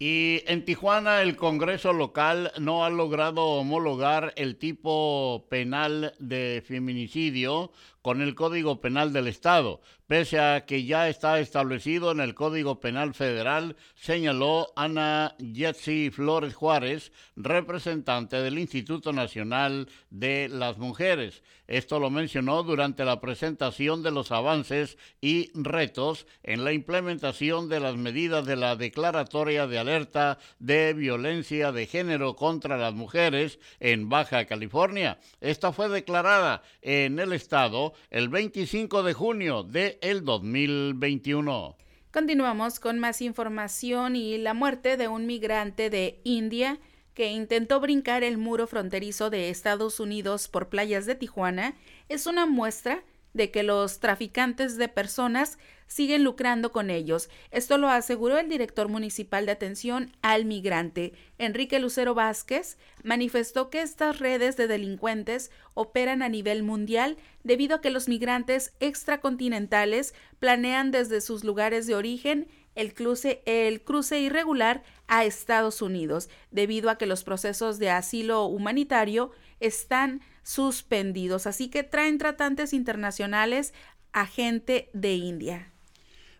Y 0.00 0.42
en 0.48 0.64
Tijuana 0.64 1.22
el 1.22 1.36
Congreso 1.36 1.92
local 1.92 2.50
no 2.58 2.84
ha 2.84 2.90
logrado 2.90 3.44
homologar 3.44 4.32
el 4.34 4.56
tipo 4.56 5.46
penal 5.48 6.14
de 6.18 6.60
feminicidio 6.66 7.70
con 8.02 8.22
el 8.22 8.34
Código 8.34 8.80
Penal 8.80 9.12
del 9.12 9.26
Estado, 9.26 9.80
pese 10.06 10.40
a 10.40 10.64
que 10.64 10.84
ya 10.84 11.08
está 11.08 11.38
establecido 11.40 12.10
en 12.12 12.20
el 12.20 12.34
Código 12.34 12.80
Penal 12.80 13.14
Federal, 13.14 13.76
señaló 13.94 14.72
Ana 14.76 15.34
Yetsi 15.38 16.10
Flores 16.10 16.54
Juárez, 16.54 17.12
representante 17.36 18.36
del 18.36 18.58
Instituto 18.58 19.12
Nacional 19.12 19.88
de 20.10 20.48
las 20.48 20.78
Mujeres. 20.78 21.42
Esto 21.66 22.00
lo 22.00 22.08
mencionó 22.08 22.62
durante 22.62 23.04
la 23.04 23.20
presentación 23.20 24.02
de 24.02 24.10
los 24.10 24.32
avances 24.32 24.96
y 25.20 25.50
retos 25.52 26.26
en 26.42 26.64
la 26.64 26.72
implementación 26.72 27.68
de 27.68 27.80
las 27.80 27.96
medidas 27.96 28.46
de 28.46 28.56
la 28.56 28.74
Declaratoria 28.74 29.66
de 29.66 29.78
Alerta 29.78 30.38
de 30.58 30.94
Violencia 30.94 31.70
de 31.70 31.86
Género 31.86 32.36
contra 32.36 32.78
las 32.78 32.94
Mujeres 32.94 33.58
en 33.80 34.08
Baja 34.08 34.46
California. 34.46 35.18
Esta 35.42 35.72
fue 35.72 35.90
declarada 35.90 36.62
en 36.80 37.18
el 37.18 37.34
Estado 37.34 37.87
el 38.10 38.28
25 38.28 39.02
de 39.02 39.14
junio 39.14 39.62
de 39.62 39.98
el 40.02 40.24
2021. 40.24 41.76
Continuamos 42.12 42.80
con 42.80 42.98
más 42.98 43.20
información 43.20 44.16
y 44.16 44.38
la 44.38 44.54
muerte 44.54 44.96
de 44.96 45.08
un 45.08 45.26
migrante 45.26 45.90
de 45.90 46.20
India 46.24 46.78
que 47.14 47.32
intentó 47.32 47.80
brincar 47.80 48.22
el 48.22 48.38
muro 48.38 48.66
fronterizo 48.66 49.28
de 49.28 49.50
Estados 49.50 50.00
Unidos 50.00 50.48
por 50.48 50.68
playas 50.68 51.04
de 51.04 51.16
Tijuana 51.16 51.74
es 52.08 52.26
una 52.26 52.46
muestra 52.46 53.02
de 53.38 53.50
que 53.50 53.62
los 53.62 54.00
traficantes 54.00 54.76
de 54.76 54.88
personas 54.88 55.56
siguen 55.86 56.22
lucrando 56.22 56.70
con 56.70 56.90
ellos. 56.90 57.30
Esto 57.50 57.78
lo 57.78 57.88
aseguró 57.88 58.36
el 58.36 58.50
director 58.50 58.88
municipal 58.88 59.46
de 59.46 59.52
atención 59.52 60.12
al 60.20 60.44
migrante, 60.44 61.14
Enrique 61.38 61.78
Lucero 61.78 62.14
Vázquez, 62.14 62.76
manifestó 63.02 63.70
que 63.70 63.80
estas 63.80 64.18
redes 64.18 64.58
de 64.58 64.66
delincuentes 64.66 65.50
operan 65.72 66.20
a 66.20 66.28
nivel 66.28 66.62
mundial 66.62 67.16
debido 67.44 67.76
a 67.76 67.80
que 67.80 67.90
los 67.90 68.08
migrantes 68.08 68.74
extracontinentales 68.80 70.14
planean 70.40 70.90
desde 70.90 71.22
sus 71.22 71.44
lugares 71.44 71.86
de 71.86 71.94
origen 71.94 72.48
el 72.74 72.92
cruce, 72.94 73.42
el 73.46 73.82
cruce 73.82 74.20
irregular 74.20 74.82
a 75.06 75.24
Estados 75.24 75.80
Unidos, 75.80 76.28
debido 76.50 76.90
a 76.90 76.98
que 76.98 77.06
los 77.06 77.24
procesos 77.24 77.78
de 77.78 77.90
asilo 77.90 78.44
humanitario 78.44 79.32
están 79.60 80.20
suspendidos. 80.42 81.46
Así 81.46 81.68
que 81.68 81.82
traen 81.82 82.18
tratantes 82.18 82.72
internacionales 82.72 83.74
a 84.12 84.26
gente 84.26 84.90
de 84.92 85.14
India. 85.14 85.72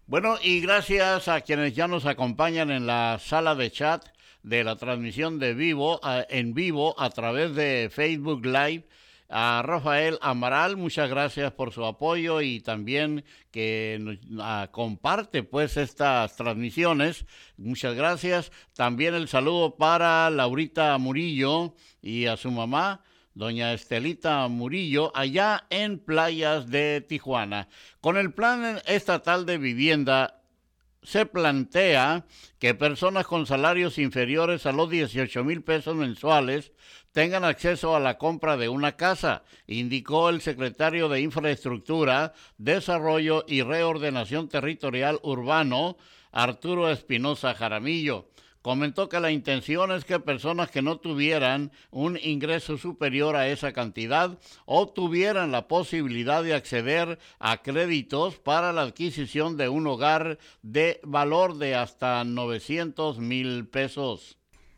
Bueno, 0.06 0.36
y 0.42 0.60
gracias 0.60 1.28
a 1.28 1.42
quienes 1.42 1.74
ya 1.74 1.86
nos 1.86 2.06
acompañan 2.06 2.70
en 2.70 2.86
la 2.86 3.18
sala 3.20 3.54
de 3.54 3.70
chat 3.70 4.06
de 4.42 4.64
la 4.64 4.76
transmisión 4.76 5.38
de 5.38 5.52
vivo, 5.52 6.00
en 6.30 6.54
vivo 6.54 6.98
a 6.98 7.10
través 7.10 7.54
de 7.54 7.90
Facebook 7.92 8.46
Live. 8.46 8.86
A 9.30 9.60
Rafael 9.62 10.16
Amaral, 10.22 10.78
muchas 10.78 11.10
gracias 11.10 11.52
por 11.52 11.70
su 11.70 11.84
apoyo 11.84 12.40
y 12.40 12.60
también 12.60 13.26
que 13.50 13.98
nos, 14.00 14.68
comparte 14.70 15.42
pues 15.42 15.76
estas 15.76 16.34
transmisiones. 16.34 17.26
Muchas 17.58 17.94
gracias. 17.94 18.50
También 18.74 19.12
el 19.12 19.28
saludo 19.28 19.76
para 19.76 20.30
Laurita 20.30 20.96
Murillo 20.96 21.74
y 22.00 22.24
a 22.24 22.38
su 22.38 22.50
mamá, 22.50 23.02
doña 23.38 23.72
Estelita 23.72 24.48
Murillo, 24.48 25.12
allá 25.14 25.64
en 25.70 26.00
Playas 26.00 26.68
de 26.68 27.00
Tijuana. 27.08 27.68
Con 28.00 28.16
el 28.16 28.32
Plan 28.32 28.80
Estatal 28.84 29.46
de 29.46 29.58
Vivienda 29.58 30.42
se 31.04 31.24
plantea 31.24 32.26
que 32.58 32.74
personas 32.74 33.28
con 33.28 33.46
salarios 33.46 33.96
inferiores 33.98 34.66
a 34.66 34.72
los 34.72 34.90
18 34.90 35.44
mil 35.44 35.62
pesos 35.62 35.94
mensuales 35.94 36.72
tengan 37.12 37.44
acceso 37.44 37.94
a 37.94 38.00
la 38.00 38.18
compra 38.18 38.56
de 38.56 38.68
una 38.68 38.96
casa, 38.96 39.44
indicó 39.68 40.30
el 40.30 40.40
secretario 40.40 41.08
de 41.08 41.20
Infraestructura, 41.20 42.34
Desarrollo 42.58 43.44
y 43.46 43.62
Reordenación 43.62 44.48
Territorial 44.48 45.20
Urbano, 45.22 45.96
Arturo 46.32 46.90
Espinosa 46.90 47.54
Jaramillo 47.54 48.26
comentó 48.68 49.08
que 49.08 49.18
la 49.18 49.30
intención 49.30 49.90
es 49.92 50.04
que 50.04 50.20
personas 50.20 50.70
que 50.70 50.82
no 50.82 50.98
tuvieran 50.98 51.72
un 51.90 52.18
ingreso 52.22 52.76
superior 52.76 53.34
a 53.34 53.48
esa 53.48 53.72
cantidad 53.72 54.38
o 54.66 54.86
tuvieran 54.86 55.52
la 55.52 55.68
posibilidad 55.68 56.42
de 56.42 56.52
acceder 56.52 57.18
a 57.38 57.62
créditos 57.62 58.36
para 58.36 58.74
la 58.74 58.82
adquisición 58.82 59.56
de 59.56 59.70
un 59.70 59.86
hogar 59.86 60.38
de 60.60 61.00
valor 61.02 61.56
de 61.56 61.76
hasta 61.76 62.24
900 62.24 63.20
mil 63.20 63.66
pesos. 63.68 64.36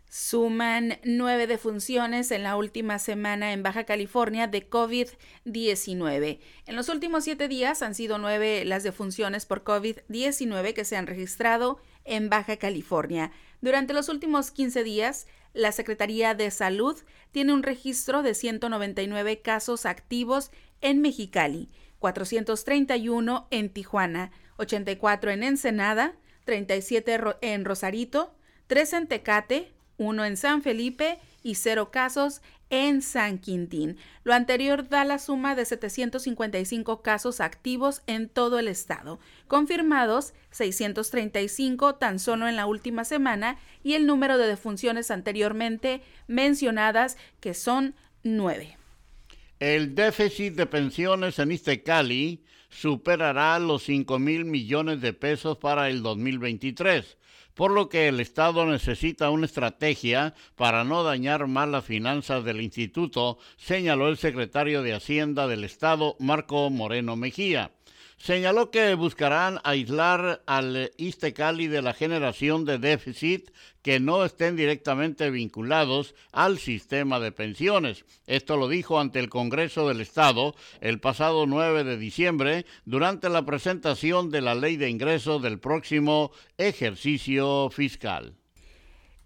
Suman 0.08 0.98
nueve 1.04 1.46
defunciones 1.46 2.32
en 2.32 2.42
la 2.44 2.56
última 2.56 2.98
semana 2.98 3.52
en 3.52 3.62
Baja 3.62 3.84
California 3.84 4.48
de 4.48 4.68
COVID-19. 4.68 6.40
En 6.66 6.76
los 6.76 6.88
últimos 6.88 7.22
siete 7.22 7.46
días 7.46 7.82
han 7.82 7.94
sido 7.94 8.18
nueve 8.18 8.64
las 8.64 8.82
defunciones 8.82 9.46
por 9.46 9.62
COVID-19 9.62 10.74
que 10.74 10.84
se 10.84 10.96
han 10.96 11.06
registrado 11.06 11.78
en 12.04 12.28
Baja 12.28 12.56
California. 12.56 13.30
Durante 13.60 13.92
los 13.92 14.08
últimos 14.08 14.50
15 14.50 14.84
días, 14.84 15.26
la 15.52 15.72
Secretaría 15.72 16.34
de 16.34 16.50
Salud 16.50 16.96
tiene 17.32 17.52
un 17.52 17.62
registro 17.62 18.22
de 18.22 18.34
199 18.34 19.42
casos 19.42 19.84
activos 19.84 20.50
en 20.80 21.00
Mexicali, 21.00 21.68
431 21.98 23.48
en 23.50 23.68
Tijuana, 23.70 24.30
84 24.56 25.30
en 25.30 25.42
Ensenada, 25.42 26.14
37 26.44 27.18
en 27.42 27.64
Rosarito, 27.64 28.34
3 28.66 28.92
en 28.94 29.06
Tecate, 29.08 29.72
1 29.98 30.24
en 30.24 30.36
San 30.36 30.62
Felipe 30.62 31.18
y 31.42 31.54
0 31.54 31.90
casos 31.90 32.42
en 32.70 33.02
San 33.02 33.38
Quintín. 33.38 33.96
Lo 34.24 34.32
anterior 34.32 34.88
da 34.88 35.04
la 35.04 35.18
suma 35.18 35.54
de 35.54 35.64
755 35.64 37.02
casos 37.02 37.40
activos 37.40 38.02
en 38.06 38.28
todo 38.28 38.58
el 38.58 38.68
estado, 38.68 39.18
confirmados 39.48 40.32
635 40.52 41.96
tan 41.96 42.18
solo 42.18 42.48
en 42.48 42.56
la 42.56 42.66
última 42.66 43.04
semana 43.04 43.58
y 43.82 43.94
el 43.94 44.06
número 44.06 44.38
de 44.38 44.46
defunciones 44.46 45.10
anteriormente 45.10 46.00
mencionadas 46.28 47.16
que 47.40 47.54
son 47.54 47.94
9. 48.22 48.76
El 49.58 49.94
déficit 49.94 50.54
de 50.54 50.66
pensiones 50.66 51.38
en 51.38 51.52
Iztecali 51.52 52.44
superará 52.70 53.58
los 53.58 53.82
5 53.82 54.18
mil 54.18 54.44
millones 54.44 55.00
de 55.00 55.12
pesos 55.12 55.58
para 55.58 55.90
el 55.90 56.02
2023 56.02 57.18
por 57.54 57.70
lo 57.70 57.88
que 57.88 58.08
el 58.08 58.20
Estado 58.20 58.66
necesita 58.66 59.30
una 59.30 59.46
estrategia 59.46 60.34
para 60.56 60.84
no 60.84 61.02
dañar 61.02 61.46
más 61.46 61.68
las 61.68 61.84
finanzas 61.84 62.44
del 62.44 62.60
instituto, 62.60 63.38
señaló 63.56 64.08
el 64.08 64.16
secretario 64.16 64.82
de 64.82 64.94
Hacienda 64.94 65.46
del 65.46 65.64
Estado, 65.64 66.16
Marco 66.18 66.70
Moreno 66.70 67.16
Mejía. 67.16 67.70
Señaló 68.20 68.70
que 68.70 68.94
buscarán 68.94 69.60
aislar 69.64 70.42
al 70.46 70.92
Istecali 70.98 71.68
de 71.68 71.80
la 71.80 71.94
generación 71.94 72.66
de 72.66 72.78
déficit 72.78 73.50
que 73.82 73.98
no 73.98 74.24
estén 74.24 74.56
directamente 74.56 75.30
vinculados 75.30 76.14
al 76.30 76.58
sistema 76.58 77.18
de 77.18 77.32
pensiones. 77.32 78.04
Esto 78.26 78.58
lo 78.58 78.68
dijo 78.68 79.00
ante 79.00 79.20
el 79.20 79.30
Congreso 79.30 79.88
del 79.88 80.02
Estado 80.02 80.54
el 80.82 81.00
pasado 81.00 81.46
9 81.46 81.82
de 81.82 81.96
diciembre 81.96 82.66
durante 82.84 83.30
la 83.30 83.46
presentación 83.46 84.30
de 84.30 84.42
la 84.42 84.54
ley 84.54 84.76
de 84.76 84.90
ingresos 84.90 85.42
del 85.42 85.58
próximo 85.58 86.30
ejercicio 86.58 87.70
fiscal. 87.70 88.34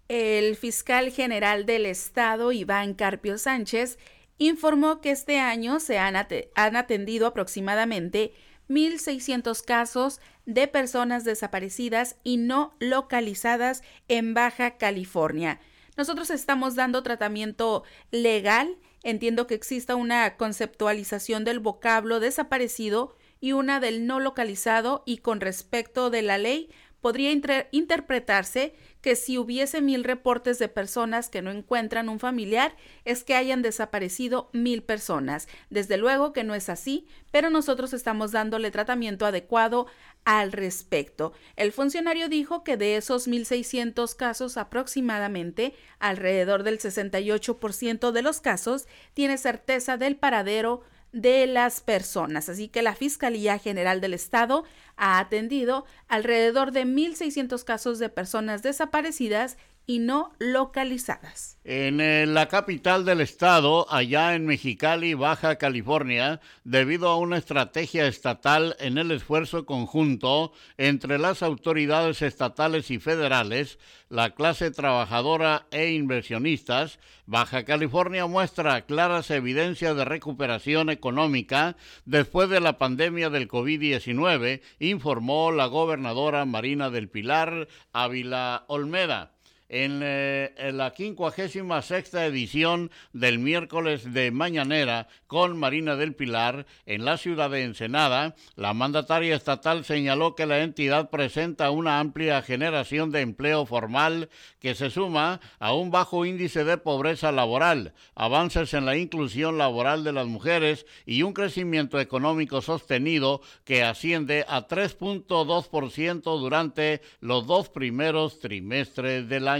El 0.07 0.55
fiscal 0.55 1.11
general 1.11 1.65
del 1.65 1.85
Estado, 1.85 2.51
Iván 2.51 2.93
Carpio 2.93 3.37
Sánchez, 3.37 3.97
informó 4.37 5.01
que 5.01 5.11
este 5.11 5.39
año 5.39 5.79
se 5.79 5.97
han, 5.97 6.15
atendido 6.15 7.27
aproximadamente 7.27 8.33
1.600 8.69 9.63
casos 9.63 10.19
de 10.45 10.67
personas 10.67 11.23
desaparecidas 11.23 12.17
y 12.23 12.37
no 12.37 12.75
localizadas 12.79 13.83
en 14.07 14.33
Baja 14.33 14.77
California. 14.77 15.59
Nosotros 15.97 16.29
estamos 16.29 16.75
dando 16.75 17.03
tratamiento 17.03 17.83
legal. 18.11 18.77
Entiendo 19.03 19.47
que 19.47 19.55
exista 19.55 19.95
una 19.95 20.35
conceptualización 20.35 21.43
del 21.45 21.59
vocablo 21.59 22.19
desaparecido 22.19 23.15
y 23.39 23.53
una 23.53 23.79
del 23.79 24.07
no 24.07 24.19
localizado 24.19 25.03
y 25.05 25.17
con 25.17 25.39
respecto 25.39 26.09
de 26.09 26.21
la 26.21 26.37
ley 26.37 26.69
podría 27.01 27.31
interpretarse 27.71 28.73
que 29.05 29.15
si 29.15 29.37
hubiese 29.37 29.83
mil 29.83 30.03
reportes 30.03 30.57
de 30.57 30.67
personas 30.67 31.29
que 31.29 31.43
no 31.43 31.51
encuentran 31.51 32.09
un 32.09 32.19
familiar, 32.19 32.75
es 33.03 33.23
que 33.23 33.35
hayan 33.35 33.61
desaparecido 33.61 34.49
mil 34.51 34.81
personas. 34.81 35.47
Desde 35.69 35.97
luego 35.97 36.33
que 36.33 36.43
no 36.43 36.55
es 36.55 36.69
así, 36.69 37.05
pero 37.29 37.51
nosotros 37.51 37.93
estamos 37.93 38.31
dándole 38.31 38.71
tratamiento 38.71 39.27
adecuado 39.27 39.85
al 40.23 40.51
respecto. 40.51 41.33
El 41.55 41.71
funcionario 41.71 42.29
dijo 42.29 42.63
que 42.63 42.77
de 42.77 42.97
esos 42.97 43.27
1.600 43.27 44.15
casos 44.15 44.57
aproximadamente, 44.57 45.75
alrededor 45.99 46.63
del 46.63 46.79
68% 46.79 48.11
de 48.11 48.21
los 48.23 48.41
casos 48.41 48.87
tiene 49.13 49.37
certeza 49.37 49.97
del 49.97 50.15
paradero 50.15 50.81
de 51.15 51.47
las 51.47 51.79
personas. 51.79 52.49
Así 52.49 52.67
que 52.67 52.81
la 52.81 52.93
Fiscalía 52.93 53.57
General 53.57 54.01
del 54.01 54.13
Estado 54.13 54.65
ha 54.97 55.17
atendido 55.17 55.85
alrededor 56.09 56.73
de 56.73 56.85
1.600 56.85 57.63
casos 57.63 57.99
de 57.99 58.09
personas 58.09 58.63
desaparecidas 58.63 59.57
y 59.87 59.99
no 59.99 60.33
localizadas. 60.39 61.59
En 61.63 62.01
eh, 62.01 62.25
la 62.25 62.47
capital 62.47 63.05
del 63.05 63.21
estado, 63.21 63.91
allá 63.91 64.35
en 64.35 64.45
Mexicali, 64.45 65.13
Baja 65.13 65.57
California, 65.57 66.41
debido 66.63 67.09
a 67.09 67.17
una 67.17 67.37
estrategia 67.37 68.07
estatal 68.07 68.75
en 68.79 68.97
el 68.97 69.11
esfuerzo 69.11 69.65
conjunto 69.65 70.53
entre 70.77 71.19
las 71.19 71.43
autoridades 71.43 72.21
estatales 72.21 72.89
y 72.91 72.99
federales, 72.99 73.79
la 74.09 74.31
clase 74.31 74.71
trabajadora 74.71 75.67
e 75.71 75.91
inversionistas, 75.91 76.99
Baja 77.25 77.65
California 77.65 78.27
muestra 78.27 78.85
claras 78.85 79.31
evidencias 79.31 79.95
de 79.95 80.05
recuperación 80.05 80.89
económica 80.89 81.75
después 82.05 82.49
de 82.49 82.59
la 82.59 82.77
pandemia 82.77 83.29
del 83.29 83.47
COVID-19, 83.47 84.61
informó 84.79 85.51
la 85.51 85.65
gobernadora 85.65 86.45
Marina 86.45 86.89
del 86.89 87.09
Pilar 87.09 87.67
Ávila 87.93 88.65
Olmeda. 88.67 89.34
Eh, 89.67 90.53
en, 90.57 90.77
la 90.77 90.91
56 90.91 91.63
sexta 91.83 92.23
edición 92.27 92.91
del 93.13 93.39
miércoles 93.39 94.13
de 94.13 94.29
Mañanera 94.29 95.07
con 95.25 95.57
Marina 95.57 95.95
del 95.95 96.13
Pilar 96.13 96.67
en 96.85 97.03
la 97.03 97.17
ciudad 97.17 97.49
de 97.49 97.63
Ensenada, 97.63 98.35
la 98.55 98.75
mandataria 98.75 99.35
estatal 99.35 99.83
señaló 99.83 100.35
que 100.35 100.45
la 100.45 100.59
entidad 100.59 101.09
presenta 101.09 101.71
una 101.71 101.99
amplia 101.99 102.43
generación 102.43 103.09
de 103.09 103.21
empleo 103.21 103.65
formal 103.65 104.29
que 104.59 104.75
se 104.75 104.91
suma 104.91 105.41
a 105.57 105.73
un 105.73 105.89
bajo 105.89 106.25
índice 106.25 106.63
de 106.63 106.77
pobreza 106.77 107.31
laboral, 107.31 107.93
avances 108.13 108.75
en 108.75 108.85
la 108.85 108.97
inclusión 108.97 109.57
laboral 109.57 110.03
de 110.03 110.13
las 110.13 110.27
mujeres 110.27 110.85
y 111.07 111.23
un 111.23 111.33
crecimiento 111.33 111.99
económico 111.99 112.61
sostenido 112.61 113.41
que 113.63 113.83
asciende 113.83 114.45
a 114.47 114.67
3.2% 114.67 116.39
durante 116.39 117.01
los 117.19 117.47
dos 117.47 117.69
primeros 117.69 118.39
trimestres 118.39 119.27
del 119.27 119.47
año. 119.47 119.54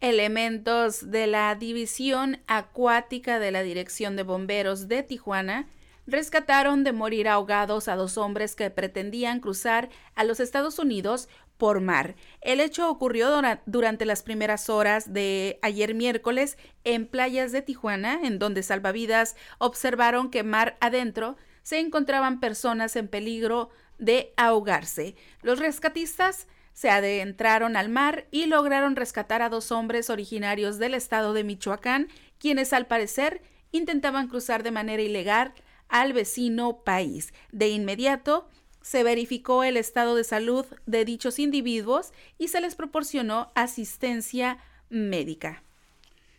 Elementos 0.00 1.10
de 1.10 1.26
la 1.26 1.54
División 1.54 2.40
Acuática 2.46 3.38
de 3.38 3.50
la 3.50 3.62
Dirección 3.62 4.16
de 4.16 4.22
Bomberos 4.22 4.88
de 4.88 5.02
Tijuana 5.02 5.66
rescataron 6.06 6.84
de 6.84 6.92
morir 6.92 7.28
ahogados 7.28 7.88
a 7.88 7.96
dos 7.96 8.18
hombres 8.18 8.54
que 8.54 8.70
pretendían 8.70 9.40
cruzar 9.40 9.88
a 10.14 10.24
los 10.24 10.40
Estados 10.40 10.78
Unidos 10.78 11.28
por 11.56 11.80
mar. 11.80 12.16
El 12.40 12.60
hecho 12.60 12.90
ocurrió 12.90 13.30
durante 13.66 14.04
las 14.04 14.22
primeras 14.22 14.68
horas 14.68 15.12
de 15.12 15.58
ayer 15.62 15.94
miércoles 15.94 16.58
en 16.82 17.06
playas 17.06 17.52
de 17.52 17.62
Tijuana, 17.62 18.20
en 18.22 18.38
donde 18.38 18.62
salvavidas 18.62 19.36
observaron 19.58 20.30
que 20.30 20.42
mar 20.42 20.76
adentro 20.80 21.36
se 21.62 21.78
encontraban 21.78 22.40
personas 22.40 22.96
en 22.96 23.08
peligro 23.08 23.70
de 23.98 24.34
ahogarse. 24.36 25.14
Los 25.42 25.60
rescatistas 25.60 26.48
se 26.74 26.90
adentraron 26.90 27.76
al 27.76 27.88
mar 27.88 28.26
y 28.30 28.46
lograron 28.46 28.96
rescatar 28.96 29.40
a 29.40 29.48
dos 29.48 29.72
hombres 29.72 30.10
originarios 30.10 30.78
del 30.78 30.92
estado 30.92 31.32
de 31.32 31.44
Michoacán, 31.44 32.08
quienes 32.38 32.74
al 32.74 32.86
parecer 32.86 33.40
intentaban 33.72 34.28
cruzar 34.28 34.62
de 34.62 34.72
manera 34.72 35.02
ilegal 35.02 35.54
al 35.88 36.12
vecino 36.12 36.82
país. 36.84 37.32
De 37.52 37.68
inmediato, 37.68 38.48
se 38.82 39.02
verificó 39.02 39.64
el 39.64 39.78
estado 39.78 40.14
de 40.14 40.24
salud 40.24 40.66
de 40.84 41.06
dichos 41.06 41.38
individuos 41.38 42.12
y 42.38 42.48
se 42.48 42.60
les 42.60 42.74
proporcionó 42.74 43.50
asistencia 43.54 44.58
médica. 44.90 45.62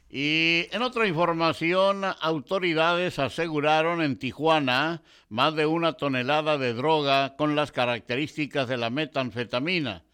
Y 0.09 0.67
en 0.71 0.81
otra 0.81 1.07
información, 1.07 2.03
autoridades 2.21 3.19
aseguraron 3.19 4.01
en 4.01 4.17
Tijuana 4.17 5.01
más 5.27 5.55
de 5.55 5.65
una 5.65 5.93
tonelada 5.93 6.57
de 6.57 6.73
droga 6.73 7.35
con 7.35 7.55
las 7.55 7.71
características 7.71 8.67
de 8.69 8.77
la 8.77 8.89
metanfetamina. 8.89 10.04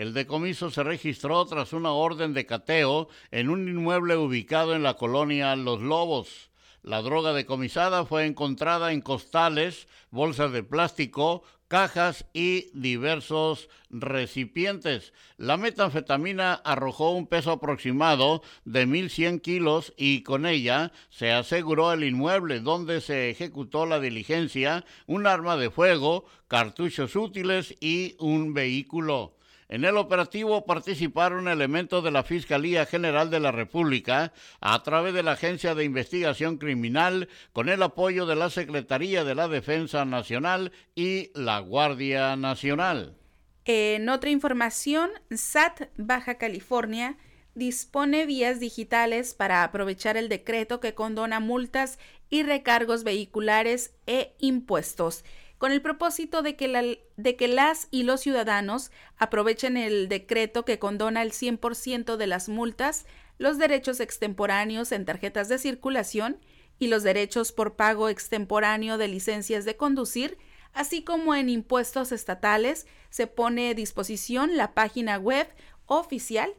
El 0.00 0.14
decomiso 0.14 0.70
se 0.70 0.82
registró 0.82 1.44
tras 1.44 1.74
una 1.74 1.92
orden 1.92 2.32
de 2.32 2.46
cateo 2.46 3.08
en 3.30 3.50
un 3.50 3.68
inmueble 3.68 4.16
ubicado 4.16 4.74
en 4.74 4.82
la 4.82 4.94
colonia 4.94 5.54
Los 5.56 5.82
Lobos. 5.82 6.50
La 6.80 7.02
droga 7.02 7.34
decomisada 7.34 8.06
fue 8.06 8.24
encontrada 8.24 8.92
en 8.92 9.02
costales, 9.02 9.88
bolsas 10.10 10.52
de 10.52 10.62
plástico, 10.62 11.42
cajas 11.68 12.24
y 12.32 12.70
diversos 12.72 13.68
recipientes. 13.90 15.12
La 15.36 15.58
metanfetamina 15.58 16.54
arrojó 16.54 17.10
un 17.10 17.26
peso 17.26 17.50
aproximado 17.50 18.42
de 18.64 18.86
1.100 18.86 19.42
kilos 19.42 19.92
y 19.98 20.22
con 20.22 20.46
ella 20.46 20.92
se 21.10 21.30
aseguró 21.30 21.92
el 21.92 22.04
inmueble 22.04 22.60
donde 22.60 23.02
se 23.02 23.28
ejecutó 23.28 23.84
la 23.84 24.00
diligencia, 24.00 24.86
un 25.06 25.26
arma 25.26 25.58
de 25.58 25.68
fuego, 25.68 26.24
cartuchos 26.48 27.16
útiles 27.16 27.76
y 27.82 28.16
un 28.18 28.54
vehículo. 28.54 29.36
En 29.70 29.84
el 29.84 29.96
operativo 29.98 30.66
participaron 30.66 31.46
elementos 31.46 32.02
de 32.02 32.10
la 32.10 32.24
Fiscalía 32.24 32.86
General 32.86 33.30
de 33.30 33.38
la 33.38 33.52
República 33.52 34.32
a 34.60 34.82
través 34.82 35.14
de 35.14 35.22
la 35.22 35.32
Agencia 35.32 35.76
de 35.76 35.84
Investigación 35.84 36.58
Criminal 36.58 37.28
con 37.52 37.68
el 37.68 37.80
apoyo 37.84 38.26
de 38.26 38.34
la 38.34 38.50
Secretaría 38.50 39.22
de 39.22 39.36
la 39.36 39.46
Defensa 39.46 40.04
Nacional 40.04 40.72
y 40.96 41.30
la 41.36 41.60
Guardia 41.60 42.34
Nacional. 42.34 43.16
En 43.64 44.08
otra 44.08 44.30
información, 44.30 45.08
SAT 45.30 45.82
Baja 45.96 46.34
California 46.34 47.16
dispone 47.54 48.26
vías 48.26 48.58
digitales 48.58 49.34
para 49.34 49.62
aprovechar 49.62 50.16
el 50.16 50.28
decreto 50.28 50.80
que 50.80 50.94
condona 50.94 51.38
multas 51.38 52.00
y 52.28 52.42
recargos 52.42 53.04
vehiculares 53.04 53.94
e 54.08 54.34
impuestos 54.40 55.22
con 55.60 55.72
el 55.72 55.82
propósito 55.82 56.40
de 56.40 56.56
que, 56.56 57.04
de 57.18 57.36
que 57.36 57.46
las 57.46 57.86
y 57.90 58.04
los 58.04 58.22
ciudadanos 58.22 58.90
aprovechen 59.18 59.76
el 59.76 60.08
decreto 60.08 60.64
que 60.64 60.78
condona 60.78 61.20
el 61.20 61.32
100% 61.32 62.16
de 62.16 62.26
las 62.26 62.48
multas, 62.48 63.04
los 63.36 63.58
derechos 63.58 64.00
extemporáneos 64.00 64.90
en 64.90 65.04
tarjetas 65.04 65.50
de 65.50 65.58
circulación 65.58 66.38
y 66.78 66.86
los 66.86 67.02
derechos 67.02 67.52
por 67.52 67.76
pago 67.76 68.08
extemporáneo 68.08 68.96
de 68.96 69.08
licencias 69.08 69.66
de 69.66 69.76
conducir, 69.76 70.38
así 70.72 71.04
como 71.04 71.34
en 71.34 71.50
impuestos 71.50 72.10
estatales, 72.10 72.86
se 73.10 73.26
pone 73.26 73.68
a 73.68 73.74
disposición 73.74 74.56
la 74.56 74.72
página 74.72 75.18
web 75.18 75.46
oficial 75.84 76.54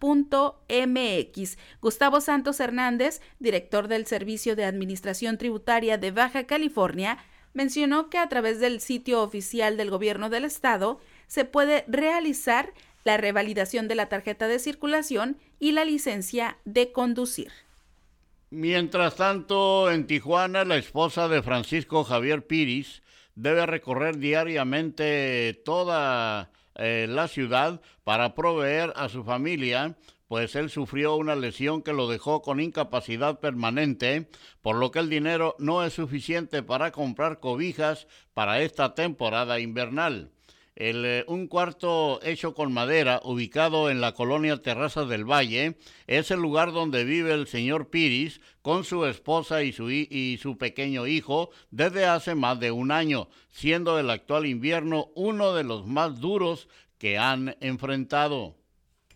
MX. 0.00 1.56
Gustavo 1.80 2.20
Santos 2.20 2.60
Hernández, 2.60 3.20
director 3.38 3.88
del 3.88 4.06
Servicio 4.06 4.56
de 4.56 4.64
Administración 4.64 5.38
Tributaria 5.38 5.98
de 5.98 6.10
Baja 6.10 6.44
California, 6.46 7.18
mencionó 7.52 8.10
que 8.10 8.18
a 8.18 8.28
través 8.28 8.60
del 8.60 8.80
sitio 8.80 9.22
oficial 9.22 9.76
del 9.76 9.90
Gobierno 9.90 10.30
del 10.30 10.44
Estado 10.44 11.00
se 11.26 11.44
puede 11.44 11.84
realizar 11.88 12.72
la 13.04 13.16
revalidación 13.16 13.88
de 13.88 13.94
la 13.94 14.08
tarjeta 14.08 14.48
de 14.48 14.58
circulación 14.58 15.38
y 15.58 15.72
la 15.72 15.84
licencia 15.84 16.58
de 16.64 16.92
conducir. 16.92 17.50
Mientras 18.50 19.16
tanto, 19.16 19.90
en 19.90 20.06
Tijuana, 20.06 20.64
la 20.64 20.76
esposa 20.76 21.28
de 21.28 21.42
Francisco 21.42 22.04
Javier 22.04 22.46
Piris 22.46 23.02
debe 23.36 23.64
recorrer 23.64 24.18
diariamente 24.18 25.62
toda 25.64 26.50
eh, 26.76 27.06
la 27.08 27.28
ciudad 27.28 27.80
para 28.04 28.34
proveer 28.34 28.92
a 28.96 29.08
su 29.08 29.24
familia, 29.24 29.96
pues 30.28 30.54
él 30.54 30.70
sufrió 30.70 31.16
una 31.16 31.34
lesión 31.34 31.82
que 31.82 31.92
lo 31.92 32.08
dejó 32.08 32.40
con 32.40 32.60
incapacidad 32.60 33.40
permanente, 33.40 34.28
por 34.62 34.76
lo 34.76 34.90
que 34.90 35.00
el 35.00 35.10
dinero 35.10 35.56
no 35.58 35.84
es 35.84 35.94
suficiente 35.94 36.62
para 36.62 36.92
comprar 36.92 37.40
cobijas 37.40 38.06
para 38.32 38.60
esta 38.60 38.94
temporada 38.94 39.58
invernal. 39.58 40.30
Eh, 40.82 41.24
un 41.28 41.46
cuarto 41.46 42.20
hecho 42.22 42.54
con 42.54 42.72
madera, 42.72 43.20
ubicado 43.22 43.90
en 43.90 44.00
la 44.00 44.14
colonia 44.14 44.62
Terrazas 44.62 45.10
del 45.10 45.30
Valle, 45.30 45.76
es 46.06 46.30
el 46.30 46.40
lugar 46.40 46.72
donde 46.72 47.04
vive 47.04 47.34
el 47.34 47.46
señor 47.46 47.90
Piris 47.90 48.40
con 48.62 48.84
su 48.84 49.04
esposa 49.04 49.62
y 49.62 49.74
su, 49.74 49.90
y 49.90 50.38
su 50.40 50.56
pequeño 50.56 51.06
hijo 51.06 51.50
desde 51.70 52.06
hace 52.06 52.34
más 52.34 52.58
de 52.60 52.70
un 52.70 52.92
año, 52.92 53.28
siendo 53.50 53.98
el 53.98 54.08
actual 54.08 54.46
invierno 54.46 55.10
uno 55.14 55.52
de 55.52 55.64
los 55.64 55.86
más 55.86 56.18
duros 56.18 56.66
que 56.96 57.18
han 57.18 57.58
enfrentado. 57.60 58.56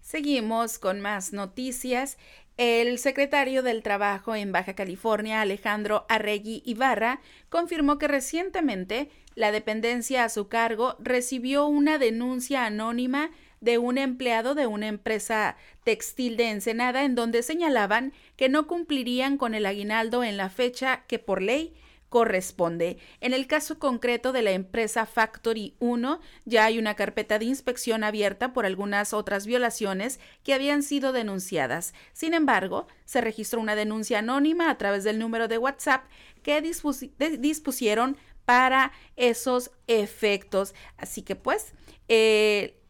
Seguimos 0.03 0.79
con 0.79 1.01
más 1.01 1.33
noticias. 1.33 2.19
El 2.59 2.99
secretario 2.99 3.63
del 3.63 3.83
Trabajo 3.83 4.37
en 4.37 4.53
Baja 4.53 4.75
California, 4.75 5.41
Alejandro 5.41 6.05
Arregui 6.11 6.63
Ibarra, 6.67 7.21
confirmó 7.49 7.99
que 7.99 8.07
recientemente 8.07 9.09
la 9.35 9.53
dependencia 9.53 10.25
a 10.25 10.29
su 10.29 10.49
cargo 10.49 10.97
recibió 10.99 11.67
una 11.67 11.99
denuncia 11.99 12.65
anónima 12.67 13.31
de 13.61 13.79
un 13.79 13.99
empleado 13.99 14.55
de 14.55 14.67
una 14.67 14.89
empresa 14.89 15.57
textil 15.85 16.37
de 16.37 16.51
Ensenada 16.51 17.05
en 17.05 17.15
donde 17.15 17.43
señalaban 17.43 18.13
que 18.37 18.49
no 18.49 18.67
cumplirían 18.67 19.39
con 19.39 19.55
el 19.55 19.67
aguinaldo 19.67 20.23
en 20.23 20.37
la 20.37 20.51
fecha 20.51 21.05
que 21.09 21.19
por 21.19 21.41
ley 21.41 21.75
corresponde. 22.15 22.99
En 23.21 23.35
el 23.35 23.49
caso 23.49 23.81
concreto 23.81 24.31
de 24.33 24.43
la 24.43 24.53
empresa 24.53 25.05
Factory 25.05 25.75
1, 25.81 26.21
ya 26.45 26.67
hay 26.67 26.79
una 26.79 26.95
carpeta 26.95 27.41
de 27.41 27.47
inspección 27.47 28.05
abierta 28.05 28.53
por 28.53 28.67
algunas 28.67 29.13
otras 29.13 29.47
violaciones 29.47 30.21
que 30.45 30.55
habían 30.55 30.85
sido 30.85 31.13
denunciadas. 31.13 31.93
Sin 32.13 32.33
embargo, 32.33 32.87
se 33.05 33.21
registró 33.21 33.61
una 33.61 33.75
denuncia 33.75 34.21
anónima 34.21 34.71
a 34.71 34.79
través 34.79 35.03
del 35.03 35.19
número 35.19 35.49
de 35.49 35.59
WhatsApp 35.59 36.05
que 36.45 36.63
dispusieron 36.63 38.17
para 38.45 38.93
esos 39.17 39.71
efectos. 39.87 40.75
Así 40.97 41.23
que 41.23 41.37
pues, 41.37 41.75
eh, 42.09 42.81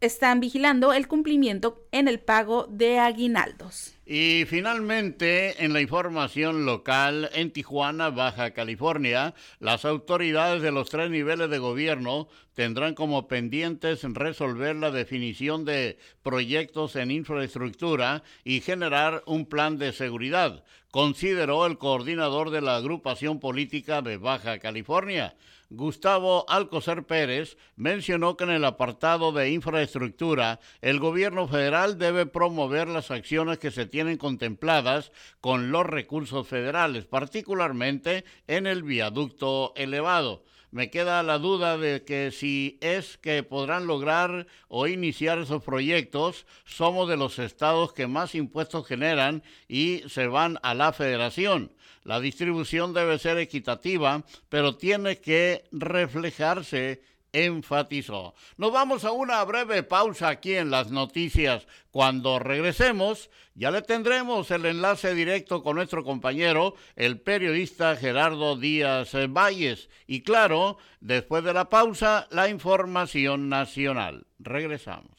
están 0.00 0.40
vigilando 0.40 0.92
el 0.92 1.08
cumplimiento 1.08 1.86
en 1.92 2.08
el 2.08 2.20
pago 2.20 2.66
de 2.70 2.98
aguinaldos. 2.98 3.94
Y 4.06 4.44
finalmente, 4.46 5.62
en 5.62 5.74
la 5.74 5.82
información 5.82 6.64
local, 6.64 7.28
en 7.34 7.50
Tijuana, 7.50 8.08
Baja 8.08 8.52
California, 8.52 9.34
las 9.60 9.84
autoridades 9.84 10.62
de 10.62 10.72
los 10.72 10.88
tres 10.88 11.10
niveles 11.10 11.50
de 11.50 11.58
gobierno 11.58 12.28
tendrán 12.54 12.94
como 12.94 13.28
pendientes 13.28 14.02
resolver 14.04 14.76
la 14.76 14.90
definición 14.90 15.64
de 15.64 15.98
proyectos 16.22 16.96
en 16.96 17.10
infraestructura 17.10 18.22
y 18.44 18.60
generar 18.60 19.22
un 19.26 19.46
plan 19.46 19.76
de 19.76 19.92
seguridad, 19.92 20.64
consideró 20.90 21.66
el 21.66 21.76
coordinador 21.76 22.50
de 22.50 22.62
la 22.62 22.76
agrupación 22.76 23.40
política 23.40 24.00
de 24.00 24.16
Baja 24.16 24.58
California. 24.58 25.36
Gustavo 25.70 26.48
Alcocer 26.48 27.04
Pérez 27.04 27.58
mencionó 27.76 28.38
que 28.38 28.44
en 28.44 28.50
el 28.50 28.64
apartado 28.64 29.32
de 29.32 29.50
infraestructura, 29.50 30.60
el 30.80 30.98
gobierno 30.98 31.46
federal 31.46 31.98
debe 31.98 32.24
promover 32.24 32.88
las 32.88 33.10
acciones 33.10 33.58
que 33.58 33.70
se 33.70 33.84
tienen 33.84 34.16
contempladas 34.16 35.12
con 35.42 35.70
los 35.70 35.84
recursos 35.84 36.48
federales, 36.48 37.04
particularmente 37.04 38.24
en 38.46 38.66
el 38.66 38.82
viaducto 38.82 39.74
elevado 39.76 40.42
me 40.70 40.90
queda 40.90 41.22
la 41.22 41.38
duda 41.38 41.78
de 41.78 42.04
que 42.04 42.30
si 42.30 42.78
es 42.80 43.16
que 43.18 43.42
podrán 43.42 43.86
lograr 43.86 44.46
o 44.68 44.86
iniciar 44.86 45.38
esos 45.38 45.62
proyectos, 45.62 46.46
somos 46.64 47.08
de 47.08 47.16
los 47.16 47.38
estados 47.38 47.92
que 47.92 48.06
más 48.06 48.34
impuestos 48.34 48.86
generan 48.86 49.42
y 49.66 50.02
se 50.08 50.26
van 50.26 50.58
a 50.62 50.74
la 50.74 50.92
federación. 50.92 51.72
La 52.02 52.20
distribución 52.20 52.94
debe 52.94 53.18
ser 53.18 53.38
equitativa, 53.38 54.24
pero 54.48 54.76
tiene 54.76 55.18
que 55.18 55.64
reflejarse 55.72 57.02
enfatizó. 57.44 58.34
Nos 58.56 58.72
vamos 58.72 59.04
a 59.04 59.12
una 59.12 59.42
breve 59.44 59.82
pausa 59.82 60.28
aquí 60.28 60.54
en 60.54 60.70
las 60.70 60.90
noticias. 60.90 61.66
Cuando 61.90 62.38
regresemos, 62.38 63.30
ya 63.54 63.70
le 63.70 63.82
tendremos 63.82 64.50
el 64.50 64.66
enlace 64.66 65.14
directo 65.14 65.62
con 65.62 65.76
nuestro 65.76 66.04
compañero, 66.04 66.74
el 66.96 67.20
periodista 67.20 67.96
Gerardo 67.96 68.56
Díaz 68.56 69.12
Valles. 69.28 69.88
Y 70.06 70.22
claro, 70.22 70.78
después 71.00 71.44
de 71.44 71.54
la 71.54 71.68
pausa, 71.68 72.28
la 72.30 72.48
información 72.48 73.48
nacional. 73.48 74.26
Regresamos. 74.38 75.18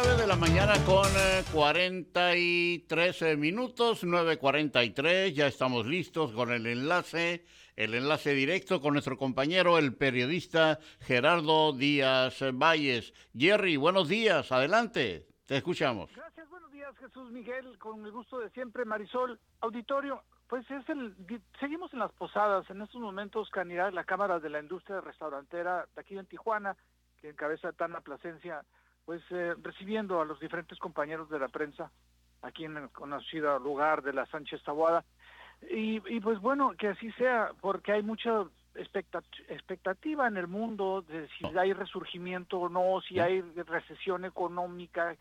la 0.31 0.37
mañana 0.37 0.73
con 0.85 1.09
43 1.51 3.21
eh, 3.21 3.35
minutos, 3.35 4.05
9.43, 4.05 5.33
ya 5.33 5.45
estamos 5.45 5.85
listos 5.85 6.31
con 6.31 6.53
el 6.53 6.67
enlace, 6.67 7.43
el 7.75 7.93
enlace 7.95 8.33
directo 8.33 8.79
con 8.79 8.93
nuestro 8.93 9.17
compañero, 9.17 9.77
el 9.77 9.93
periodista 9.93 10.79
Gerardo 11.01 11.73
Díaz 11.73 12.41
Valles. 12.53 13.13
Jerry, 13.37 13.75
buenos 13.75 14.07
días, 14.07 14.53
adelante, 14.53 15.27
te 15.47 15.57
escuchamos. 15.57 16.09
Gracias, 16.15 16.49
buenos 16.49 16.71
días 16.71 16.97
Jesús 16.97 17.29
Miguel, 17.29 17.77
con 17.77 18.05
el 18.05 18.13
gusto 18.13 18.39
de 18.39 18.49
siempre, 18.51 18.85
Marisol, 18.85 19.37
auditorio. 19.59 20.23
Pues 20.47 20.63
es 20.71 20.87
el, 20.87 21.13
seguimos 21.59 21.91
en 21.91 21.99
las 21.99 22.13
posadas, 22.13 22.69
en 22.69 22.81
estos 22.81 23.01
momentos 23.01 23.49
Canidad, 23.49 23.91
la 23.91 24.05
Cámara 24.05 24.39
de 24.39 24.49
la 24.49 24.61
Industria 24.61 25.01
Restaurantera 25.01 25.89
de 25.93 25.99
aquí 25.99 26.17
en 26.17 26.25
Tijuana, 26.25 26.77
que 27.19 27.27
encabeza 27.27 27.73
Tana 27.73 27.99
Plasencia, 27.99 28.63
pues 29.05 29.21
eh, 29.31 29.55
recibiendo 29.61 30.21
a 30.21 30.25
los 30.25 30.39
diferentes 30.39 30.77
compañeros 30.79 31.29
de 31.29 31.39
la 31.39 31.47
prensa 31.47 31.91
aquí 32.41 32.65
en 32.65 32.77
el 32.77 32.89
conocido 32.89 33.59
lugar 33.59 34.01
de 34.01 34.13
la 34.13 34.25
Sánchez 34.27 34.63
Tabuada. 34.63 35.03
Y, 35.69 35.99
pues 36.21 36.39
bueno, 36.39 36.73
que 36.77 36.87
así 36.87 37.11
sea, 37.11 37.51
porque 37.61 37.91
hay 37.91 38.01
mucha 38.01 38.45
expectativa 38.75 40.27
en 40.27 40.37
el 40.37 40.47
mundo 40.47 41.03
de 41.03 41.27
si 41.37 41.45
hay 41.55 41.73
resurgimiento 41.73 42.61
o 42.61 42.69
no, 42.69 42.99
si 43.07 43.19
hay 43.19 43.41
recesión 43.41 44.25
económica, 44.25 45.15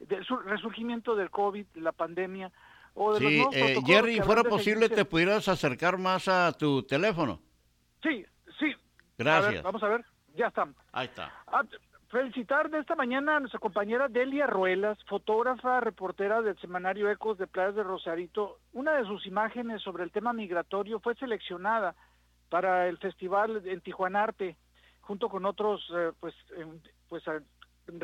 de, 0.00 0.20
resurgimiento 0.46 1.14
del 1.14 1.30
COVID, 1.30 1.66
la 1.76 1.92
pandemia. 1.92 2.50
O 2.94 3.14
de 3.14 3.20
sí, 3.20 3.44
eh, 3.52 3.80
Jerry, 3.86 4.20
fuera 4.20 4.42
posible, 4.42 4.88
te 4.88 5.04
pudieras 5.04 5.46
acercar 5.48 5.96
más 5.96 6.26
a 6.26 6.52
tu 6.52 6.82
teléfono. 6.82 7.40
Sí, 8.02 8.26
sí. 8.58 8.74
Gracias. 9.16 9.62
vamos 9.62 9.82
a 9.82 9.88
ver, 9.88 10.04
ya 10.34 10.48
estamos. 10.48 10.74
Ahí 10.92 11.06
está. 11.06 11.32
Ah, 11.46 11.62
Felicitar 12.14 12.70
de 12.70 12.78
esta 12.78 12.94
mañana 12.94 13.34
a 13.34 13.40
nuestra 13.40 13.58
compañera 13.58 14.06
Delia 14.06 14.46
Ruelas, 14.46 14.96
fotógrafa, 15.08 15.80
reportera 15.80 16.42
del 16.42 16.56
semanario 16.60 17.10
Ecos 17.10 17.38
de 17.38 17.48
Playas 17.48 17.74
de 17.74 17.82
Rosarito. 17.82 18.60
Una 18.72 18.92
de 18.92 19.04
sus 19.04 19.26
imágenes 19.26 19.82
sobre 19.82 20.04
el 20.04 20.12
tema 20.12 20.32
migratorio 20.32 21.00
fue 21.00 21.16
seleccionada 21.16 21.96
para 22.50 22.86
el 22.86 22.98
festival 22.98 23.62
en 23.66 23.80
Tijuanarte, 23.80 24.56
junto 25.00 25.28
con 25.28 25.44
otros 25.44 25.84
eh, 25.92 26.12
pues, 26.20 26.36
pues 27.08 27.24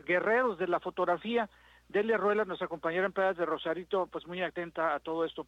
guerreros 0.05 0.59
de 0.59 0.67
la 0.67 0.81
fotografía. 0.81 1.49
Delia 1.89 2.17
Ruelas, 2.17 2.49
nuestra 2.49 2.67
compañera 2.67 3.07
en 3.07 3.13
Playas 3.13 3.37
de 3.37 3.47
Rosarito, 3.47 4.09
pues 4.09 4.27
muy 4.27 4.43
atenta 4.43 4.93
a 4.93 4.99
todo 4.99 5.25
esto. 5.25 5.47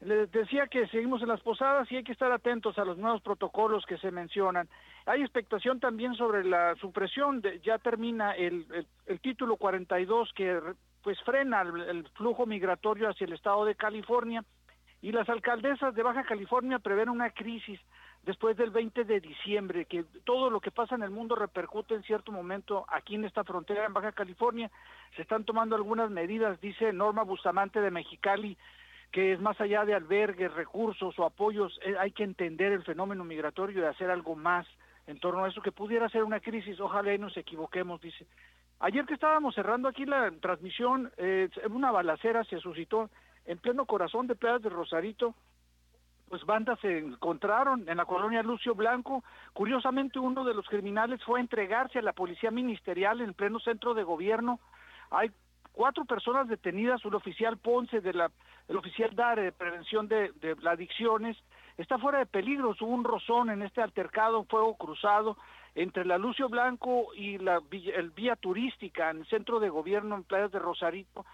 Les 0.00 0.30
decía 0.32 0.66
que 0.66 0.86
seguimos 0.88 1.20
en 1.20 1.28
las 1.28 1.42
posadas 1.42 1.90
y 1.92 1.96
hay 1.96 2.04
que 2.04 2.12
estar 2.12 2.32
atentos 2.32 2.78
a 2.78 2.86
los 2.86 2.96
nuevos 2.96 3.20
protocolos 3.20 3.84
que 3.84 3.98
se 3.98 4.10
mencionan. 4.10 4.66
Hay 5.04 5.20
expectación 5.20 5.78
también 5.78 6.14
sobre 6.14 6.42
la 6.42 6.74
supresión, 6.76 7.42
de, 7.42 7.60
ya 7.60 7.76
termina 7.78 8.32
el, 8.32 8.86
el, 9.06 9.20
título 9.20 9.56
42 9.56 10.32
que 10.34 10.58
pues 11.02 11.20
frena 11.22 11.60
el, 11.60 12.08
flujo 12.14 12.46
migratorio 12.46 13.10
hacia 13.10 13.26
el 13.26 13.34
estado 13.34 13.66
de 13.66 13.74
California 13.74 14.42
y 15.02 15.12
las 15.12 15.28
alcaldesas 15.28 15.94
de 15.94 16.02
Baja 16.02 16.24
California 16.24 16.78
prevén 16.78 17.10
una 17.10 17.30
crisis 17.30 17.78
después 18.22 18.56
del 18.56 18.70
20 18.70 19.04
de 19.04 19.20
diciembre, 19.20 19.86
que 19.86 20.04
todo 20.24 20.50
lo 20.50 20.60
que 20.60 20.70
pasa 20.70 20.94
en 20.94 21.02
el 21.02 21.10
mundo 21.10 21.34
repercute 21.34 21.94
en 21.94 22.02
cierto 22.02 22.32
momento 22.32 22.84
aquí 22.88 23.14
en 23.14 23.24
esta 23.24 23.44
frontera 23.44 23.86
en 23.86 23.94
Baja 23.94 24.12
California. 24.12 24.70
Se 25.16 25.22
están 25.22 25.44
tomando 25.44 25.76
algunas 25.76 26.10
medidas, 26.10 26.60
dice 26.60 26.92
Norma 26.92 27.22
Bustamante 27.22 27.80
de 27.80 27.90
Mexicali, 27.90 28.58
que 29.10 29.32
es 29.32 29.40
más 29.40 29.60
allá 29.60 29.84
de 29.84 29.94
albergues, 29.94 30.52
recursos 30.52 31.18
o 31.18 31.24
apoyos, 31.24 31.78
eh, 31.84 31.96
hay 31.98 32.12
que 32.12 32.24
entender 32.24 32.72
el 32.72 32.84
fenómeno 32.84 33.24
migratorio 33.24 33.82
y 33.82 33.86
hacer 33.86 34.10
algo 34.10 34.36
más 34.36 34.66
en 35.06 35.18
torno 35.18 35.44
a 35.44 35.48
eso 35.48 35.62
que 35.62 35.72
pudiera 35.72 36.08
ser 36.08 36.22
una 36.22 36.40
crisis. 36.40 36.78
Ojalá 36.80 37.12
y 37.12 37.18
nos 37.18 37.36
equivoquemos, 37.36 38.00
dice. 38.00 38.26
Ayer 38.78 39.04
que 39.04 39.14
estábamos 39.14 39.54
cerrando 39.54 39.88
aquí 39.88 40.06
la 40.06 40.30
transmisión, 40.40 41.12
eh, 41.16 41.50
una 41.68 41.90
balacera 41.90 42.44
se 42.44 42.60
suscitó 42.60 43.10
en 43.44 43.58
pleno 43.58 43.84
corazón 43.84 44.26
de 44.26 44.36
Playas 44.36 44.62
de 44.62 44.70
Rosarito, 44.70 45.34
pues 46.28 46.46
bandas 46.46 46.78
se 46.78 46.98
encontraron 46.98 47.88
en 47.88 47.96
la 47.96 48.04
colonia 48.04 48.42
Lucio 48.44 48.76
Blanco. 48.76 49.24
Curiosamente, 49.52 50.20
uno 50.20 50.44
de 50.44 50.54
los 50.54 50.66
criminales 50.68 51.22
fue 51.24 51.40
a 51.40 51.42
entregarse 51.42 51.98
a 51.98 52.02
la 52.02 52.12
policía 52.12 52.52
ministerial 52.52 53.20
en 53.20 53.34
pleno 53.34 53.58
centro 53.58 53.94
de 53.94 54.04
gobierno. 54.04 54.60
Hay 55.10 55.32
cuatro 55.72 56.04
personas 56.04 56.48
detenidas, 56.48 57.04
un 57.04 57.14
oficial 57.14 57.56
Ponce, 57.58 58.00
de 58.00 58.12
la, 58.12 58.30
el 58.68 58.76
oficial 58.76 59.14
DARE 59.14 59.42
de 59.42 59.52
Prevención 59.52 60.08
de, 60.08 60.32
de 60.40 60.56
Adicciones, 60.68 61.36
está 61.78 61.98
fuera 61.98 62.18
de 62.18 62.26
peligro. 62.26 62.74
Hubo 62.80 62.90
un 62.90 63.04
rozón 63.04 63.50
en 63.50 63.62
este 63.62 63.82
altercado, 63.82 64.44
fuego 64.44 64.76
cruzado 64.76 65.36
entre 65.74 66.04
la 66.04 66.18
Lucio 66.18 66.48
Blanco 66.48 67.14
y 67.14 67.38
la 67.38 67.60
el 67.70 68.10
vía 68.10 68.36
turística 68.36 69.10
en 69.10 69.18
el 69.18 69.26
centro 69.26 69.60
de 69.60 69.68
gobierno 69.68 70.16
en 70.16 70.24
Playas 70.24 70.50
de 70.52 70.58
Rosarito 70.58 71.24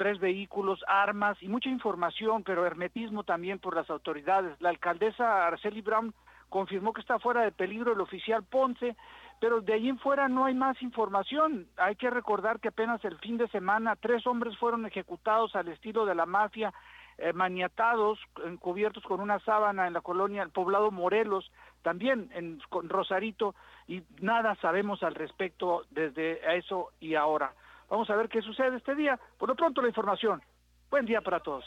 tres 0.00 0.18
vehículos, 0.18 0.82
armas 0.88 1.36
y 1.42 1.48
mucha 1.48 1.68
información, 1.68 2.42
pero 2.42 2.64
hermetismo 2.64 3.22
también 3.22 3.58
por 3.58 3.76
las 3.76 3.90
autoridades. 3.90 4.58
La 4.58 4.70
alcaldesa 4.70 5.46
Arceli 5.46 5.82
Brown 5.82 6.14
confirmó 6.48 6.94
que 6.94 7.02
está 7.02 7.18
fuera 7.18 7.42
de 7.42 7.52
peligro 7.52 7.92
el 7.92 8.00
oficial 8.00 8.42
Ponce, 8.42 8.96
pero 9.40 9.62
de 9.62 9.72
ahí 9.72 9.88
en 9.88 9.98
fuera 9.98 10.28
no 10.28 10.44
hay 10.44 10.54
más 10.54 10.80
información. 10.82 11.66
Hay 11.78 11.96
que 11.96 12.10
recordar 12.10 12.60
que 12.60 12.68
apenas 12.68 13.04
el 13.04 13.18
fin 13.18 13.38
de 13.38 13.48
semana 13.48 13.96
tres 13.96 14.26
hombres 14.26 14.56
fueron 14.58 14.84
ejecutados 14.86 15.56
al 15.56 15.68
estilo 15.68 16.04
de 16.04 16.14
la 16.14 16.26
mafia, 16.26 16.72
eh, 17.16 17.32
maniatados, 17.32 18.18
cubiertos 18.60 19.02
con 19.02 19.20
una 19.20 19.38
sábana 19.40 19.86
en 19.86 19.94
la 19.94 20.02
colonia, 20.02 20.42
el 20.42 20.50
poblado 20.50 20.90
Morelos, 20.90 21.50
también 21.82 22.30
en 22.34 22.60
con 22.68 22.88
Rosarito, 22.88 23.54
y 23.88 24.02
nada 24.20 24.54
sabemos 24.56 25.02
al 25.02 25.14
respecto 25.14 25.84
desde 25.90 26.56
eso 26.58 26.90
y 27.00 27.14
ahora. 27.14 27.52
Vamos 27.88 28.08
a 28.10 28.16
ver 28.16 28.28
qué 28.28 28.42
sucede 28.42 28.76
este 28.76 28.94
día. 28.94 29.18
Por 29.38 29.48
lo 29.48 29.56
pronto 29.56 29.80
la 29.80 29.88
información. 29.88 30.42
Buen 30.90 31.06
día 31.06 31.22
para 31.22 31.40
todos. 31.40 31.64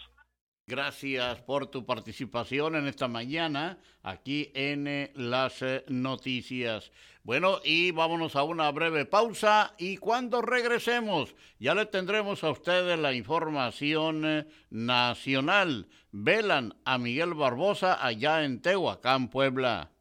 Gracias 0.66 1.42
por 1.42 1.68
tu 1.68 1.86
participación 1.86 2.76
en 2.76 2.88
esta 2.88 3.10
mañana 3.10 3.80
aquí 4.02 4.50
en 4.54 4.88
eh, 4.88 5.12
las 5.14 5.62
eh, 5.62 5.84
noticias. 5.90 6.94
Bueno, 7.24 7.60
y 7.66 7.92
vámonos 7.92 8.38
a 8.38 8.44
una 8.44 8.72
breve 8.72 9.06
pausa 9.06 9.76
y 9.78 9.98
cuando 9.98 10.42
regresemos 10.42 11.36
ya 11.60 11.76
le 11.76 11.86
tendremos 11.86 12.46
a 12.46 12.52
ustedes 12.52 12.98
la 12.98 13.12
información 13.12 14.24
eh, 14.26 14.48
nacional. 14.70 15.90
Velan 16.14 16.76
a 16.86 16.98
Miguel 16.98 17.34
Barbosa 17.34 18.06
allá 18.06 18.46
en 18.46 18.62
Tehuacán, 18.62 19.28
Puebla. 19.28 19.93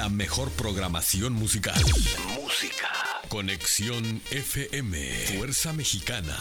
La 0.00 0.08
mejor 0.08 0.50
programación 0.52 1.34
musical. 1.34 1.78
Música. 2.42 2.88
Conexión 3.28 4.22
FM. 4.30 4.96
Fuerza 5.36 5.74
Mexicana. 5.74 6.38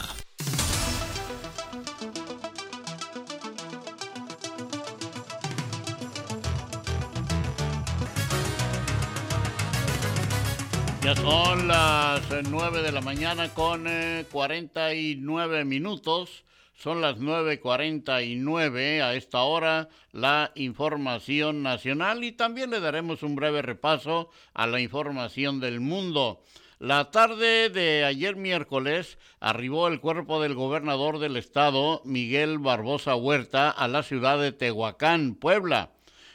Ya 11.03 11.15
son 11.17 11.67
las 11.67 12.21
9 12.49 12.81
de 12.81 12.93
la 12.93 13.01
mañana 13.01 13.53
con 13.53 13.83
49 14.31 15.59
eh, 15.59 15.65
minutos. 15.65 16.45
Son 16.81 17.01
las 17.01 17.17
9.49 17.17 19.01
a 19.01 19.13
esta 19.13 19.41
hora 19.41 19.89
la 20.13 20.53
información 20.55 21.61
nacional 21.61 22.23
y 22.23 22.31
también 22.31 22.69
le 22.69 22.79
daremos 22.79 23.21
un 23.21 23.35
breve 23.35 23.61
repaso 23.61 24.29
a 24.53 24.65
la 24.65 24.79
información 24.79 25.59
del 25.59 25.81
mundo. 25.81 26.41
La 26.79 27.11
tarde 27.11 27.69
de 27.69 28.05
ayer 28.05 28.37
miércoles 28.37 29.17
arribó 29.41 29.89
el 29.89 29.99
cuerpo 29.99 30.41
del 30.41 30.55
gobernador 30.55 31.19
del 31.19 31.35
estado, 31.35 32.01
Miguel 32.05 32.59
Barbosa 32.59 33.13
Huerta, 33.17 33.69
a 33.69 33.89
la 33.89 34.01
ciudad 34.01 34.39
de 34.39 34.53
Tehuacán, 34.53 35.35
Puebla, 35.35 35.91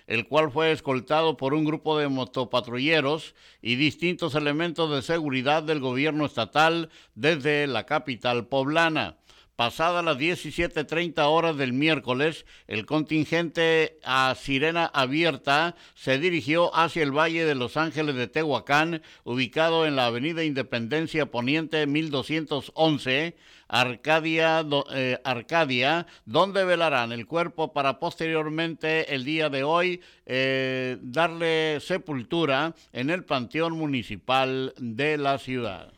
el 0.07 0.29
cual 0.29 0.53
fue 0.53 0.73
escoltado 0.73 1.39
por 1.39 1.55
un 1.55 1.65
grupo 1.65 1.99
de 1.99 2.09
motopatrulleros 2.09 3.35
y 3.63 3.77
distintos 3.77 4.35
elementos 4.35 4.91
de 4.91 5.01
seguridad 5.01 5.63
del 5.63 5.81
gobierno 5.81 6.27
estatal 6.27 6.91
desde 7.15 7.67
la 7.67 7.87
capital 7.87 8.47
poblana. 8.47 9.17
Pasadas 9.57 10.05
las 10.05 10.19
17.30 10.19 11.23
horas 11.29 11.57
del 11.57 11.73
miércoles, 11.73 12.45
el 12.67 12.87
contingente 12.87 14.01
a 14.03 14.35
sirena 14.35 14.87
abierta 14.87 15.77
se 15.95 16.19
dirigió 16.19 16.75
hacia 16.75 17.05
el 17.05 17.17
Valle 17.17 17.45
de 17.45 17.55
Los 17.55 17.77
Ángeles 17.77 18.17
de 18.17 18.27
Tehuacán, 18.27 19.01
ubicado 19.23 19.87
en 19.87 19.95
la 19.95 20.07
Avenida 20.07 20.43
Independencia 20.43 21.27
Poniente 21.27 21.87
1211, 21.87 23.37
Arcadia, 23.69 24.67
eh, 24.93 25.19
Arcadia 25.23 26.09
donde 26.25 26.65
velarán 26.65 27.13
el 27.13 27.27
cuerpo 27.27 27.73
para 27.73 28.01
posteriormente 28.01 29.15
el 29.15 29.25
día 29.25 29.51
de 29.51 29.63
hoy 29.63 30.01
eh, 30.27 30.99
darle 31.01 31.79
sepultura 31.79 32.75
en 32.93 33.11
el 33.11 33.25
Panteón 33.25 33.75
Municipal 33.75 34.75
de 34.79 35.17
la 35.17 35.39
ciudad. 35.39 35.93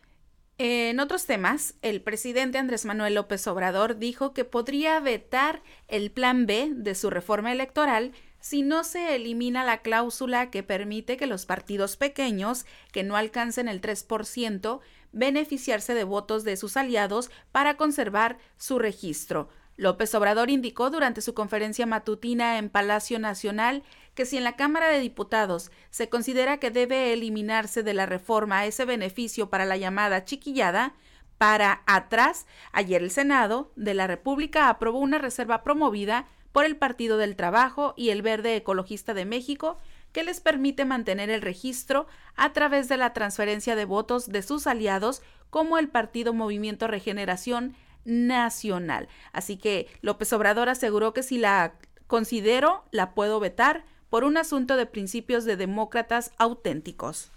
En 0.59 1.01
otros 1.01 1.27
temas, 1.27 1.75
el 1.83 2.01
presidente 2.01 2.57
Andrés 2.57 2.87
Manuel 2.87 3.15
López 3.15 3.47
Obrador 3.47 3.99
dijo 3.99 4.33
que 4.33 4.47
podría 4.47 4.99
vetar 5.01 5.63
el 5.87 6.11
plan 6.11 6.47
B 6.47 6.71
de 6.73 6.95
su 6.95 7.11
reforma 7.11 7.53
electoral 7.53 8.13
si 8.41 8.63
no 8.63 8.83
se 8.83 9.15
elimina 9.17 9.65
la 9.65 9.83
cláusula 9.83 10.51
que 10.51 10.63
permite 10.63 11.19
que 11.19 11.27
los 11.27 11.45
partidos 11.45 11.99
pequeños, 11.99 12.65
que 12.91 13.03
no 13.03 13.17
alcancen 13.17 13.69
el 13.69 13.83
3%, 13.83 14.81
beneficiarse 15.13 15.93
de 15.93 16.05
votos 16.05 16.43
de 16.43 16.57
sus 16.57 16.79
aliados 16.79 17.31
para 17.53 17.77
conservar 17.77 18.39
su 18.57 18.79
registro. 18.79 19.51
López 19.77 20.15
Obrador 20.15 20.51
indicó 20.51 20.91
durante 20.91 21.21
su 21.21 21.35
conferencia 21.35 21.87
matutina 21.87 22.59
en 22.59 22.71
Palacio 22.71 23.19
Nacional 23.19 23.83
que 24.15 24.25
si 24.25 24.39
en 24.39 24.45
la 24.45 24.57
Cámara 24.57 24.89
de 24.89 25.01
Diputados 25.01 25.71
se 25.91 26.09
considera 26.09 26.59
que 26.59 26.71
debe 26.71 27.13
eliminarse 27.13 27.83
de 27.83 27.93
la 27.93 28.07
reforma 28.07 28.65
ese 28.65 28.85
beneficio 28.87 29.51
para 29.51 29.67
la 29.67 29.77
llamada 29.77 30.25
chiquillada, 30.25 30.95
para 31.39 31.83
atrás, 31.87 32.47
ayer 32.73 33.03
el 33.03 33.11
Senado 33.11 33.71
de 33.77 33.93
la 33.93 34.07
República 34.07 34.71
aprobó 34.71 35.01
una 35.01 35.19
reserva 35.19 35.63
promovida 35.63 36.27
por 36.53 36.65
el 36.65 36.77
Partido 36.77 37.19
del 37.19 37.37
Trabajo 37.37 37.93
y 37.99 38.09
el 38.09 38.23
Verde 38.23 38.57
Ecologista 38.57 39.13
de 39.13 39.27
México 39.27 39.79
que 40.13 40.25
les 40.25 40.41
permite 40.41 40.87
mantener 40.87 41.29
el 41.29 41.43
registro 41.43 42.07
a 42.37 42.55
través 42.55 42.89
de 42.89 42.97
la 42.97 43.13
transferencia 43.13 43.77
de 43.77 43.85
votos 43.85 44.33
de 44.33 44.41
sus 44.41 44.67
aliados 44.67 45.23
como 45.51 45.77
el 45.77 45.91
Partido 45.91 46.33
Movimiento 46.33 46.87
Regeneración 46.87 47.77
Nacional. 48.07 49.09
Así 49.33 49.59
que 49.59 49.89
López 50.01 50.33
Obrador 50.33 50.71
aseguró 50.71 51.13
que 51.13 51.23
si 51.23 51.37
la 51.37 51.75
considero, 52.07 52.85
la 52.93 53.15
puedo 53.15 53.41
vetar 53.41 53.85
por 54.09 54.25
un 54.25 54.37
asunto 54.37 54.77
de 54.77 54.87
principios 54.87 55.45
de 55.45 55.57
demócratas 55.57 56.33
auténticos. 56.39 57.31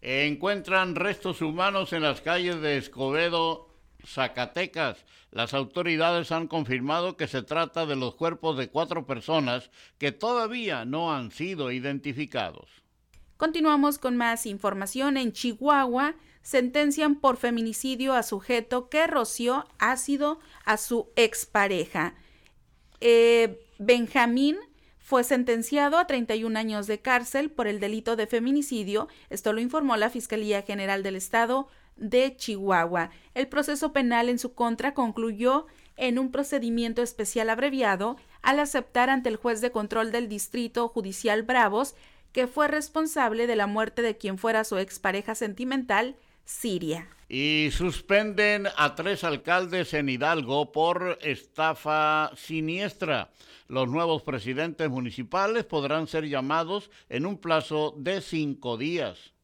Encuentran 0.00 0.94
restos 0.94 1.42
humanos 1.42 1.92
en 1.92 2.02
las 2.02 2.20
calles 2.20 2.60
de 2.60 2.78
Escobedo, 2.78 3.68
Zacatecas. 4.04 5.04
Las 5.30 5.52
autoridades 5.52 6.32
han 6.32 6.46
confirmado 6.46 7.16
que 7.16 7.26
se 7.26 7.42
trata 7.42 7.86
de 7.86 7.96
los 7.96 8.14
cuerpos 8.14 8.56
de 8.56 8.68
cuatro 8.68 9.06
personas 9.06 9.70
que 9.98 10.12
todavía 10.12 10.84
no 10.84 11.12
han 11.12 11.30
sido 11.30 11.70
identificados. 11.70 12.70
Continuamos 13.36 13.98
con 13.98 14.16
más 14.16 14.46
información. 14.46 15.16
En 15.16 15.32
Chihuahua 15.32 16.14
sentencian 16.46 17.16
por 17.16 17.38
feminicidio 17.38 18.14
a 18.14 18.22
sujeto 18.22 18.88
que 18.88 19.08
roció 19.08 19.66
ácido 19.80 20.38
a 20.64 20.76
su 20.76 21.08
expareja. 21.16 22.14
Eh, 23.00 23.58
Benjamín 23.80 24.56
fue 25.00 25.24
sentenciado 25.24 25.98
a 25.98 26.06
31 26.06 26.56
años 26.56 26.86
de 26.86 27.00
cárcel 27.00 27.50
por 27.50 27.66
el 27.66 27.80
delito 27.80 28.14
de 28.14 28.28
feminicidio. 28.28 29.08
Esto 29.28 29.52
lo 29.52 29.60
informó 29.60 29.96
la 29.96 30.08
Fiscalía 30.08 30.62
General 30.62 31.02
del 31.02 31.16
Estado 31.16 31.66
de 31.96 32.36
Chihuahua. 32.36 33.10
El 33.34 33.48
proceso 33.48 33.92
penal 33.92 34.28
en 34.28 34.38
su 34.38 34.54
contra 34.54 34.94
concluyó 34.94 35.66
en 35.96 36.16
un 36.16 36.30
procedimiento 36.30 37.02
especial 37.02 37.50
abreviado 37.50 38.18
al 38.42 38.60
aceptar 38.60 39.10
ante 39.10 39.30
el 39.30 39.36
juez 39.36 39.60
de 39.60 39.72
control 39.72 40.12
del 40.12 40.28
Distrito 40.28 40.86
Judicial 40.90 41.42
Bravos 41.42 41.96
que 42.30 42.46
fue 42.46 42.68
responsable 42.68 43.46
de 43.48 43.56
la 43.56 43.66
muerte 43.66 44.02
de 44.02 44.16
quien 44.16 44.36
fuera 44.36 44.62
su 44.62 44.76
expareja 44.76 45.34
sentimental, 45.34 46.16
Siria. 46.46 47.08
Y 47.28 47.68
suspenden 47.72 48.68
a 48.76 48.94
tres 48.94 49.24
alcaldes 49.24 49.92
en 49.92 50.08
Hidalgo 50.08 50.72
por 50.72 51.18
estafa 51.20 52.30
siniestra. 52.36 53.30
Los 53.68 53.88
nuevos 53.88 54.22
presidentes 54.22 54.88
municipales 54.88 55.64
podrán 55.64 56.06
ser 56.06 56.24
llamados 56.24 56.90
en 57.08 57.26
un 57.26 57.36
plazo 57.36 57.94
de 57.98 58.20
cinco 58.20 58.78
días. 58.78 59.34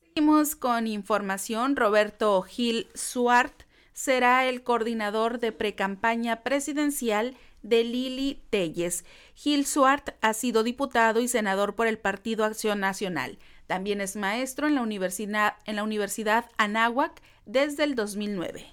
Seguimos 0.00 0.54
con 0.54 0.86
información. 0.86 1.74
Roberto 1.74 2.40
Gil 2.42 2.86
Suart 2.94 3.64
será 3.92 4.48
el 4.48 4.62
coordinador 4.62 5.40
de 5.40 5.50
precampaña 5.50 6.44
presidencial 6.44 7.36
de 7.62 7.82
Lili 7.82 8.42
Telles. 8.50 9.04
Gil 9.34 9.66
Suart 9.66 10.10
ha 10.20 10.34
sido 10.34 10.62
diputado 10.62 11.20
y 11.20 11.26
senador 11.26 11.74
por 11.74 11.88
el 11.88 11.98
Partido 11.98 12.44
Acción 12.44 12.78
Nacional. 12.78 13.38
También 13.66 14.00
es 14.00 14.16
maestro 14.16 14.66
en 14.66 14.74
la 14.74 14.82
Universidad, 14.82 15.54
en 15.64 15.76
la 15.76 15.84
Universidad 15.84 16.46
Anáhuac 16.56 17.22
desde 17.46 17.84
el 17.84 17.94
2009. 17.94 18.66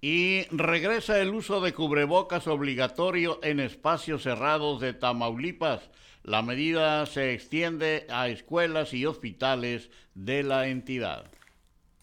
Y 0.00 0.46
regresa 0.50 1.20
el 1.20 1.32
uso 1.32 1.60
de 1.60 1.72
cubrebocas 1.72 2.48
obligatorio 2.48 3.38
en 3.44 3.60
espacios 3.60 4.24
cerrados 4.24 4.80
de 4.80 4.94
Tamaulipas. 4.94 5.90
La 6.24 6.42
medida 6.42 7.06
se 7.06 7.32
extiende 7.32 8.06
a 8.10 8.28
escuelas 8.28 8.94
y 8.94 9.06
hospitales 9.06 9.90
de 10.14 10.42
la 10.42 10.66
entidad. 10.66 11.30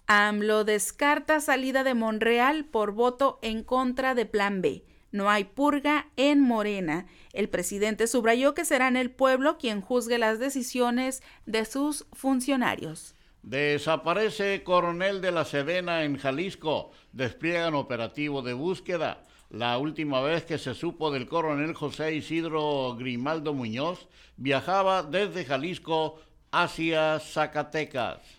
AMLO 0.07 0.63
descarta 0.63 1.39
salida 1.39 1.83
de 1.83 1.93
Monreal 1.93 2.65
por 2.65 2.93
voto 2.93 3.37
en 3.41 3.63
contra 3.63 4.15
de 4.15 4.25
Plan 4.25 4.61
B. 4.61 4.83
No 5.11 5.29
hay 5.29 5.43
purga 5.43 6.07
en 6.17 6.41
Morena. 6.41 7.07
El 7.33 7.49
presidente 7.49 8.07
subrayó 8.07 8.53
que 8.53 8.65
será 8.65 8.87
en 8.87 8.97
el 8.97 9.11
pueblo 9.11 9.57
quien 9.57 9.81
juzgue 9.81 10.17
las 10.17 10.39
decisiones 10.39 11.23
de 11.45 11.65
sus 11.65 12.05
funcionarios. 12.13 13.15
Desaparece 13.41 14.63
coronel 14.63 15.21
de 15.21 15.31
la 15.31 15.45
Sedena 15.45 16.03
en 16.03 16.17
Jalisco. 16.17 16.91
Despliegan 17.11 17.73
operativo 17.73 18.41
de 18.41 18.53
búsqueda. 18.53 19.23
La 19.49 19.77
última 19.79 20.21
vez 20.21 20.43
que 20.43 20.59
se 20.59 20.75
supo 20.75 21.11
del 21.11 21.27
coronel 21.27 21.73
José 21.73 22.13
Isidro 22.13 22.95
Grimaldo 22.95 23.53
Muñoz 23.53 24.07
viajaba 24.37 25.01
desde 25.01 25.45
Jalisco 25.45 26.21
hacia 26.51 27.19
Zacatecas 27.19 28.38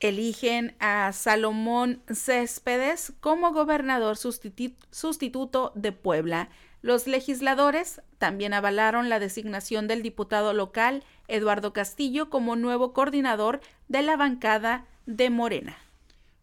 eligen 0.00 0.76
a 0.78 1.12
Salomón 1.12 2.02
Céspedes 2.12 3.12
como 3.20 3.52
gobernador 3.52 4.16
sustituto 4.16 5.72
de 5.74 5.92
Puebla. 5.92 6.48
Los 6.82 7.06
legisladores 7.06 8.00
también 8.18 8.54
avalaron 8.54 9.08
la 9.08 9.18
designación 9.18 9.88
del 9.88 10.02
diputado 10.02 10.52
local 10.52 11.02
Eduardo 11.26 11.72
Castillo 11.72 12.30
como 12.30 12.56
nuevo 12.56 12.92
coordinador 12.92 13.60
de 13.88 14.02
la 14.02 14.16
bancada 14.16 14.86
de 15.06 15.30
Morena. 15.30 15.76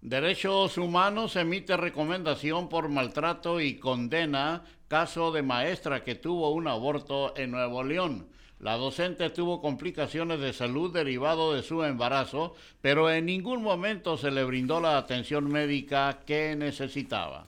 Derechos 0.01 0.77
Humanos 0.77 1.35
emite 1.35 1.77
recomendación 1.77 2.69
por 2.69 2.89
maltrato 2.89 3.59
y 3.59 3.79
condena 3.79 4.63
caso 4.87 5.31
de 5.31 5.41
maestra 5.41 6.03
que 6.03 6.13
tuvo 6.13 6.51
un 6.51 6.67
aborto 6.67 7.35
en 7.37 7.51
Nuevo 7.51 7.83
León. 7.83 8.27
La 8.65 8.77
docente 8.77 9.29
tuvo 9.29 9.61
complicaciones 9.61 10.39
de 10.39 10.51
salud 10.51 10.91
derivado 10.91 11.53
de 11.53 11.61
su 11.61 11.83
embarazo, 11.83 12.55
pero 12.81 13.11
en 13.11 13.27
ningún 13.27 13.61
momento 13.61 14.17
se 14.17 14.31
le 14.31 14.43
brindó 14.43 14.81
la 14.81 14.97
atención 14.97 15.51
médica 15.51 16.21
que 16.25 16.55
necesitaba. 16.55 17.47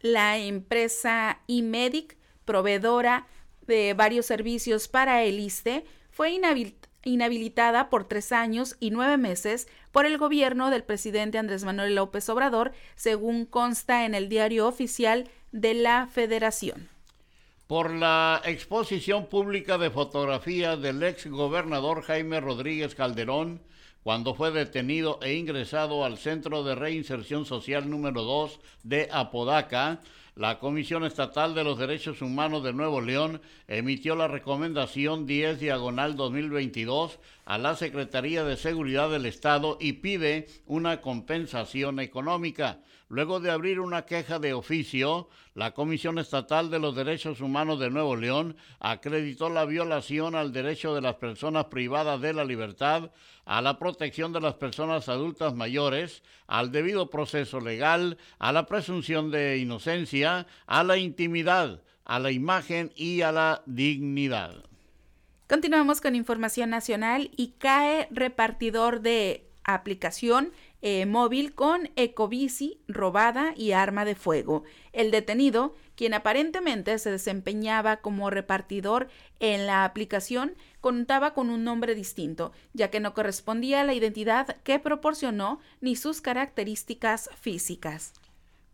La 0.00 0.38
empresa 0.38 1.38
IMEDIC, 1.46 2.16
proveedora 2.44 3.28
de 3.68 3.94
varios 3.94 4.26
servicios 4.26 4.88
para 4.88 5.22
el 5.22 5.38
ISTE, 5.38 5.84
fue 6.10 6.36
inhabilitada 7.04 7.88
por 7.88 8.08
tres 8.08 8.32
años 8.32 8.76
y 8.80 8.90
nueve 8.90 9.18
meses 9.18 9.68
por 9.92 10.04
el 10.04 10.18
gobierno 10.18 10.70
del 10.70 10.82
presidente 10.82 11.38
Andrés 11.38 11.62
Manuel 11.62 11.94
López 11.94 12.28
Obrador, 12.28 12.72
según 12.96 13.46
consta 13.46 14.04
en 14.04 14.16
el 14.16 14.28
diario 14.28 14.66
oficial 14.66 15.30
de 15.52 15.74
la 15.74 16.08
Federación 16.08 16.95
por 17.66 17.90
la 17.92 18.40
exposición 18.44 19.26
pública 19.26 19.76
de 19.76 19.90
fotografías 19.90 20.80
del 20.80 21.02
ex 21.02 21.26
gobernador 21.26 22.02
Jaime 22.02 22.40
Rodríguez 22.40 22.94
Calderón 22.94 23.60
cuando 24.04 24.36
fue 24.36 24.52
detenido 24.52 25.18
e 25.20 25.34
ingresado 25.34 26.04
al 26.04 26.16
Centro 26.16 26.62
de 26.62 26.76
Reinserción 26.76 27.44
Social 27.44 27.90
número 27.90 28.22
2 28.22 28.60
de 28.84 29.08
Apodaca, 29.10 30.00
la 30.36 30.60
Comisión 30.60 31.04
Estatal 31.04 31.56
de 31.56 31.64
los 31.64 31.76
Derechos 31.76 32.22
Humanos 32.22 32.62
de 32.62 32.72
Nuevo 32.72 33.00
León 33.00 33.40
emitió 33.66 34.14
la 34.14 34.28
recomendación 34.28 35.26
10 35.26 35.58
diagonal 35.58 36.14
2022 36.14 37.18
a 37.46 37.58
la 37.58 37.74
Secretaría 37.74 38.44
de 38.44 38.56
Seguridad 38.56 39.10
del 39.10 39.26
Estado 39.26 39.76
y 39.80 39.94
pide 39.94 40.46
una 40.66 41.00
compensación 41.00 41.98
económica. 41.98 42.78
Luego 43.08 43.38
de 43.38 43.52
abrir 43.52 43.78
una 43.78 44.04
queja 44.04 44.40
de 44.40 44.52
oficio, 44.52 45.28
la 45.54 45.74
Comisión 45.74 46.18
Estatal 46.18 46.70
de 46.70 46.80
los 46.80 46.96
Derechos 46.96 47.40
Humanos 47.40 47.78
de 47.78 47.88
Nuevo 47.88 48.16
León 48.16 48.56
acreditó 48.80 49.48
la 49.48 49.64
violación 49.64 50.34
al 50.34 50.52
derecho 50.52 50.92
de 50.92 51.02
las 51.02 51.14
personas 51.14 51.66
privadas 51.66 52.20
de 52.20 52.32
la 52.32 52.44
libertad, 52.44 53.12
a 53.44 53.62
la 53.62 53.78
protección 53.78 54.32
de 54.32 54.40
las 54.40 54.54
personas 54.54 55.08
adultas 55.08 55.54
mayores, 55.54 56.24
al 56.48 56.72
debido 56.72 57.08
proceso 57.08 57.60
legal, 57.60 58.18
a 58.40 58.50
la 58.50 58.66
presunción 58.66 59.30
de 59.30 59.58
inocencia, 59.58 60.48
a 60.66 60.82
la 60.82 60.98
intimidad, 60.98 61.82
a 62.04 62.18
la 62.18 62.32
imagen 62.32 62.92
y 62.96 63.20
a 63.20 63.30
la 63.30 63.62
dignidad. 63.66 64.64
Continuamos 65.48 66.00
con 66.00 66.16
información 66.16 66.70
nacional 66.70 67.30
y 67.36 67.54
cae 67.58 68.08
repartidor 68.10 69.00
de 69.00 69.46
aplicación 69.62 70.52
eh, 70.82 71.06
móvil 71.06 71.54
con 71.54 71.90
ecobici 71.96 72.78
robada 72.88 73.54
y 73.56 73.72
arma 73.72 74.04
de 74.04 74.14
fuego. 74.14 74.64
El 74.92 75.10
detenido, 75.10 75.74
quien 75.94 76.14
aparentemente 76.14 76.98
se 76.98 77.10
desempeñaba 77.10 77.98
como 77.98 78.30
repartidor 78.30 79.08
en 79.40 79.66
la 79.66 79.84
aplicación, 79.84 80.54
contaba 80.80 81.34
con 81.34 81.50
un 81.50 81.64
nombre 81.64 81.94
distinto, 81.94 82.52
ya 82.72 82.90
que 82.90 83.00
no 83.00 83.14
correspondía 83.14 83.80
a 83.80 83.84
la 83.84 83.94
identidad 83.94 84.56
que 84.62 84.78
proporcionó 84.78 85.60
ni 85.80 85.96
sus 85.96 86.20
características 86.20 87.30
físicas. 87.40 88.12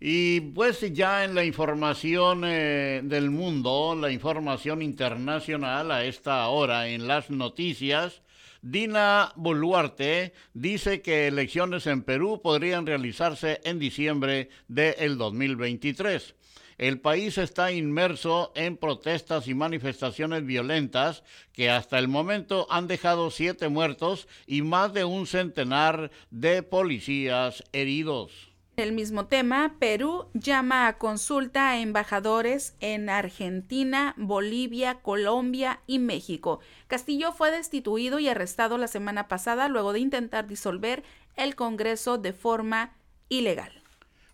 Y 0.04 0.40
pues 0.40 0.80
ya 0.92 1.22
en 1.22 1.36
la 1.36 1.44
información 1.44 2.42
eh, 2.44 3.02
del 3.04 3.30
mundo, 3.30 3.94
la 3.94 4.10
información 4.10 4.82
internacional 4.82 5.92
a 5.92 6.04
esta 6.04 6.48
hora 6.48 6.88
en 6.88 7.06
las 7.06 7.30
noticias, 7.30 8.21
Dina 8.62 9.32
Boluarte 9.34 10.32
dice 10.54 11.02
que 11.02 11.26
elecciones 11.26 11.88
en 11.88 12.04
Perú 12.04 12.40
podrían 12.40 12.86
realizarse 12.86 13.60
en 13.64 13.80
diciembre 13.80 14.50
del 14.68 15.18
2023. 15.18 16.36
El 16.78 17.00
país 17.00 17.38
está 17.38 17.72
inmerso 17.72 18.52
en 18.54 18.76
protestas 18.76 19.48
y 19.48 19.54
manifestaciones 19.54 20.46
violentas 20.46 21.24
que 21.52 21.70
hasta 21.70 21.98
el 21.98 22.06
momento 22.06 22.68
han 22.70 22.86
dejado 22.86 23.32
siete 23.32 23.68
muertos 23.68 24.28
y 24.46 24.62
más 24.62 24.94
de 24.94 25.04
un 25.04 25.26
centenar 25.26 26.12
de 26.30 26.62
policías 26.62 27.64
heridos. 27.72 28.51
El 28.74 28.92
mismo 28.92 29.26
tema, 29.26 29.74
Perú 29.78 30.30
llama 30.32 30.86
a 30.86 30.96
consulta 30.96 31.68
a 31.68 31.78
embajadores 31.80 32.74
en 32.80 33.10
Argentina, 33.10 34.14
Bolivia, 34.16 34.94
Colombia 35.02 35.80
y 35.86 35.98
México. 35.98 36.60
Castillo 36.86 37.32
fue 37.32 37.50
destituido 37.50 38.18
y 38.18 38.28
arrestado 38.28 38.78
la 38.78 38.88
semana 38.88 39.28
pasada 39.28 39.68
luego 39.68 39.92
de 39.92 40.00
intentar 40.00 40.46
disolver 40.46 41.02
el 41.36 41.54
Congreso 41.54 42.16
de 42.16 42.32
forma 42.32 42.96
ilegal. 43.28 43.81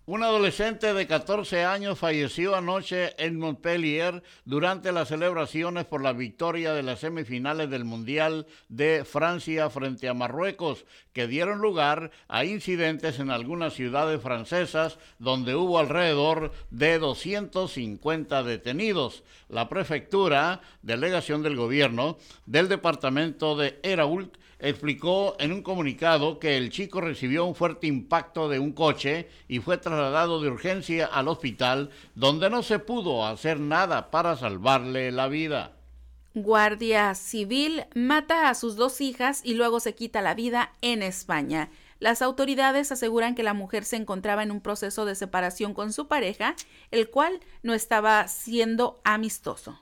Un 0.08 0.22
adolescente 0.22 0.94
de 0.94 1.06
14 1.06 1.66
años 1.66 1.98
falleció 1.98 2.56
anoche 2.56 3.12
en 3.22 3.38
Montpellier 3.38 4.22
durante 4.46 4.90
las 4.90 5.08
celebraciones 5.08 5.84
por 5.84 6.02
la 6.02 6.14
victoria 6.14 6.72
de 6.72 6.82
las 6.82 7.00
semifinales 7.00 7.68
del 7.68 7.84
Mundial 7.84 8.46
de 8.70 9.04
Francia 9.04 9.68
frente 9.68 10.08
a 10.08 10.14
Marruecos, 10.14 10.86
que 11.12 11.26
dieron 11.26 11.58
lugar 11.58 12.10
a 12.26 12.46
incidentes 12.46 13.18
en 13.18 13.30
algunas 13.30 13.74
ciudades 13.74 14.22
francesas 14.22 14.98
donde 15.18 15.54
hubo 15.54 15.78
alrededor 15.78 16.52
de 16.70 16.98
250 16.98 18.42
detenidos. 18.44 19.24
La 19.50 19.68
prefectura, 19.68 20.62
delegación 20.80 21.42
del 21.42 21.56
gobierno 21.56 22.16
del 22.46 22.68
departamento 22.70 23.58
de 23.58 23.78
Erault, 23.82 24.38
explicó 24.58 25.36
en 25.38 25.52
un 25.52 25.62
comunicado 25.62 26.38
que 26.38 26.56
el 26.56 26.70
chico 26.70 27.00
recibió 27.00 27.44
un 27.44 27.54
fuerte 27.54 27.86
impacto 27.86 28.48
de 28.48 28.58
un 28.58 28.72
coche 28.72 29.28
y 29.48 29.60
fue 29.60 29.78
trasladado 29.78 30.40
de 30.40 30.48
urgencia 30.48 31.06
al 31.06 31.28
hospital 31.28 31.90
donde 32.14 32.50
no 32.50 32.62
se 32.62 32.78
pudo 32.78 33.26
hacer 33.26 33.60
nada 33.60 34.10
para 34.10 34.36
salvarle 34.36 35.12
la 35.12 35.28
vida. 35.28 35.72
Guardia 36.34 37.14
Civil 37.14 37.84
mata 37.94 38.48
a 38.48 38.54
sus 38.54 38.76
dos 38.76 39.00
hijas 39.00 39.40
y 39.44 39.54
luego 39.54 39.80
se 39.80 39.94
quita 39.94 40.22
la 40.22 40.34
vida 40.34 40.72
en 40.82 41.02
España. 41.02 41.70
Las 42.00 42.22
autoridades 42.22 42.92
aseguran 42.92 43.34
que 43.34 43.42
la 43.42 43.54
mujer 43.54 43.84
se 43.84 43.96
encontraba 43.96 44.42
en 44.42 44.52
un 44.52 44.60
proceso 44.60 45.04
de 45.04 45.16
separación 45.16 45.74
con 45.74 45.92
su 45.92 46.06
pareja, 46.06 46.54
el 46.92 47.10
cual 47.10 47.40
no 47.62 47.74
estaba 47.74 48.28
siendo 48.28 49.00
amistoso. 49.04 49.80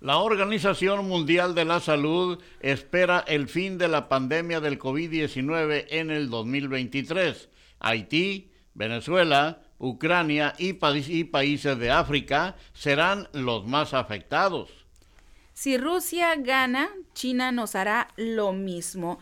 La 0.00 0.18
Organización 0.18 1.08
Mundial 1.08 1.54
de 1.54 1.64
la 1.64 1.80
Salud 1.80 2.38
espera 2.60 3.24
el 3.26 3.48
fin 3.48 3.78
de 3.78 3.88
la 3.88 4.10
pandemia 4.10 4.60
del 4.60 4.78
COVID-19 4.78 5.86
en 5.88 6.10
el 6.10 6.28
2023. 6.28 7.48
Haití, 7.80 8.50
Venezuela, 8.74 9.62
Ucrania 9.78 10.54
y, 10.58 10.74
países 10.74 11.78
de 11.78 11.90
África 11.90 12.56
serán 12.74 13.28
los 13.32 13.66
más 13.66 13.94
afectados. 13.94 14.68
Si 15.54 15.78
Rusia 15.78 16.34
gana, 16.36 16.90
China 17.14 17.50
nos 17.50 17.74
hará 17.74 18.08
lo 18.16 18.52
mismo. 18.52 19.18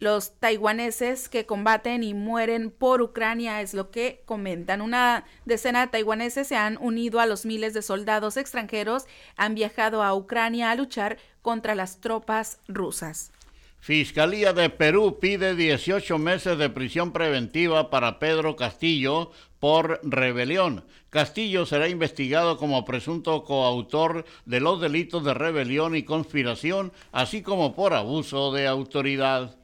Los 0.00 0.38
taiwaneses 0.38 1.28
que 1.28 1.44
combaten 1.44 2.04
y 2.04 2.14
mueren 2.14 2.70
por 2.70 3.02
Ucrania 3.02 3.60
es 3.60 3.74
lo 3.74 3.90
que 3.90 4.22
comentan. 4.26 4.80
Una 4.80 5.24
decena 5.44 5.80
de 5.80 5.88
taiwaneses 5.88 6.46
se 6.46 6.56
han 6.56 6.78
unido 6.80 7.18
a 7.18 7.26
los 7.26 7.44
miles 7.44 7.74
de 7.74 7.82
soldados 7.82 8.36
extranjeros, 8.36 9.06
han 9.36 9.56
viajado 9.56 10.04
a 10.04 10.14
Ucrania 10.14 10.70
a 10.70 10.76
luchar 10.76 11.18
contra 11.42 11.74
las 11.74 12.00
tropas 12.00 12.60
rusas. 12.68 13.32
Fiscalía 13.80 14.52
de 14.52 14.70
Perú 14.70 15.18
pide 15.20 15.54
18 15.54 16.18
meses 16.18 16.58
de 16.58 16.68
prisión 16.68 17.12
preventiva 17.12 17.90
para 17.90 18.18
Pedro 18.18 18.54
Castillo 18.54 19.30
por 19.58 20.00
rebelión. 20.02 20.84
Castillo 21.10 21.64
será 21.64 21.88
investigado 21.88 22.56
como 22.56 22.84
presunto 22.84 23.42
coautor 23.44 24.24
de 24.44 24.60
los 24.60 24.80
delitos 24.80 25.24
de 25.24 25.34
rebelión 25.34 25.96
y 25.96 26.02
conspiración, 26.02 26.92
así 27.12 27.42
como 27.42 27.74
por 27.74 27.94
abuso 27.94 28.52
de 28.52 28.66
autoridad. 28.66 29.56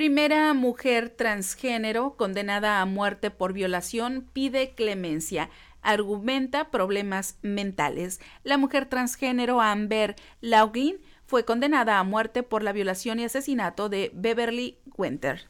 Primera 0.00 0.54
mujer 0.54 1.10
transgénero 1.10 2.14
condenada 2.16 2.80
a 2.80 2.86
muerte 2.86 3.30
por 3.30 3.52
violación 3.52 4.26
pide 4.32 4.74
clemencia. 4.74 5.50
Argumenta 5.82 6.70
problemas 6.70 7.38
mentales. 7.42 8.18
La 8.42 8.56
mujer 8.56 8.86
transgénero 8.86 9.60
Amber 9.60 10.16
Laughlin 10.40 10.96
fue 11.26 11.44
condenada 11.44 11.98
a 11.98 12.04
muerte 12.04 12.42
por 12.42 12.62
la 12.62 12.72
violación 12.72 13.20
y 13.20 13.24
asesinato 13.24 13.90
de 13.90 14.10
Beverly 14.14 14.78
Winter. 14.96 15.42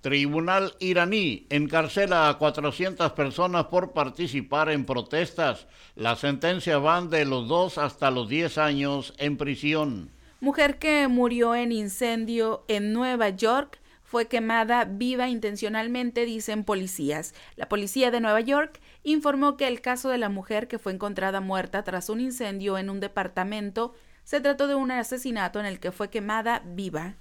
Tribunal 0.00 0.74
iraní 0.80 1.46
encarcela 1.48 2.28
a 2.28 2.38
400 2.38 3.12
personas 3.12 3.66
por 3.66 3.92
participar 3.92 4.68
en 4.70 4.84
protestas. 4.84 5.68
La 5.94 6.16
sentencia 6.16 6.78
van 6.78 7.08
de 7.08 7.24
los 7.24 7.46
2 7.46 7.78
hasta 7.78 8.10
los 8.10 8.28
10 8.28 8.58
años 8.58 9.14
en 9.18 9.36
prisión. 9.36 10.10
Mujer 10.40 10.80
que 10.80 11.06
murió 11.06 11.54
en 11.54 11.70
incendio 11.70 12.64
en 12.66 12.92
Nueva 12.92 13.28
York 13.28 13.78
fue 14.12 14.28
quemada 14.28 14.84
viva 14.84 15.30
intencionalmente, 15.30 16.26
dicen 16.26 16.64
policías. 16.64 17.32
La 17.56 17.70
policía 17.70 18.10
de 18.10 18.20
Nueva 18.20 18.42
York 18.42 18.78
informó 19.04 19.56
que 19.56 19.66
el 19.66 19.80
caso 19.80 20.10
de 20.10 20.18
la 20.18 20.28
mujer 20.28 20.68
que 20.68 20.78
fue 20.78 20.92
encontrada 20.92 21.40
muerta 21.40 21.82
tras 21.82 22.10
un 22.10 22.20
incendio 22.20 22.76
en 22.76 22.90
un 22.90 23.00
departamento 23.00 23.94
se 24.22 24.42
trató 24.42 24.66
de 24.66 24.74
un 24.74 24.90
asesinato 24.90 25.60
en 25.60 25.64
el 25.64 25.80
que 25.80 25.92
fue 25.92 26.10
quemada 26.10 26.62
viva. 26.62 27.14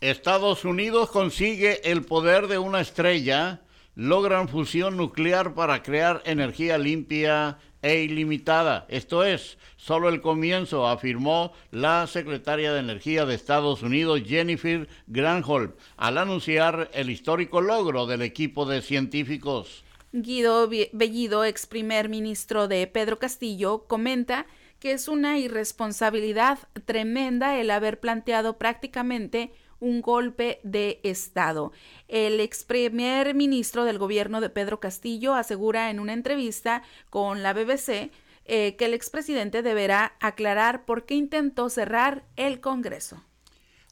Estados 0.00 0.64
Unidos 0.64 1.10
consigue 1.10 1.90
el 1.90 2.02
poder 2.02 2.46
de 2.46 2.56
una 2.56 2.80
estrella, 2.80 3.60
logran 3.94 4.48
fusión 4.48 4.96
nuclear 4.96 5.54
para 5.54 5.82
crear 5.82 6.22
energía 6.24 6.78
limpia 6.78 7.58
e 7.82 8.02
ilimitada. 8.02 8.86
Esto 8.88 9.24
es 9.24 9.58
solo 9.76 10.08
el 10.08 10.20
comienzo, 10.20 10.86
afirmó 10.86 11.52
la 11.70 12.06
secretaria 12.06 12.72
de 12.72 12.80
Energía 12.80 13.24
de 13.24 13.34
Estados 13.34 13.82
Unidos, 13.82 14.22
Jennifer 14.26 14.88
Granholm, 15.06 15.72
al 15.96 16.18
anunciar 16.18 16.90
el 16.92 17.10
histórico 17.10 17.60
logro 17.60 18.06
del 18.06 18.22
equipo 18.22 18.66
de 18.66 18.82
científicos. 18.82 19.84
Guido 20.12 20.68
Bellido, 20.68 21.44
ex 21.44 21.66
primer 21.66 22.08
ministro 22.08 22.68
de 22.68 22.86
Pedro 22.86 23.18
Castillo, 23.18 23.84
comenta 23.86 24.46
que 24.80 24.92
es 24.92 25.08
una 25.08 25.38
irresponsabilidad 25.38 26.58
tremenda 26.84 27.58
el 27.58 27.70
haber 27.70 28.00
planteado 28.00 28.58
prácticamente 28.58 29.52
un 29.80 30.00
golpe 30.02 30.60
de 30.62 31.00
Estado. 31.02 31.72
El 32.08 32.38
ex 32.40 32.64
primer 32.64 33.34
ministro 33.34 33.84
del 33.84 33.98
gobierno 33.98 34.40
de 34.40 34.50
Pedro 34.50 34.80
Castillo 34.80 35.34
asegura 35.34 35.90
en 35.90 36.00
una 36.00 36.12
entrevista 36.12 36.82
con 37.08 37.42
la 37.42 37.52
BBC 37.52 38.10
eh, 38.44 38.76
que 38.76 38.84
el 38.84 38.94
expresidente 38.94 39.62
deberá 39.62 40.16
aclarar 40.20 40.84
por 40.84 41.04
qué 41.04 41.14
intentó 41.14 41.68
cerrar 41.68 42.24
el 42.36 42.60
Congreso. 42.60 43.22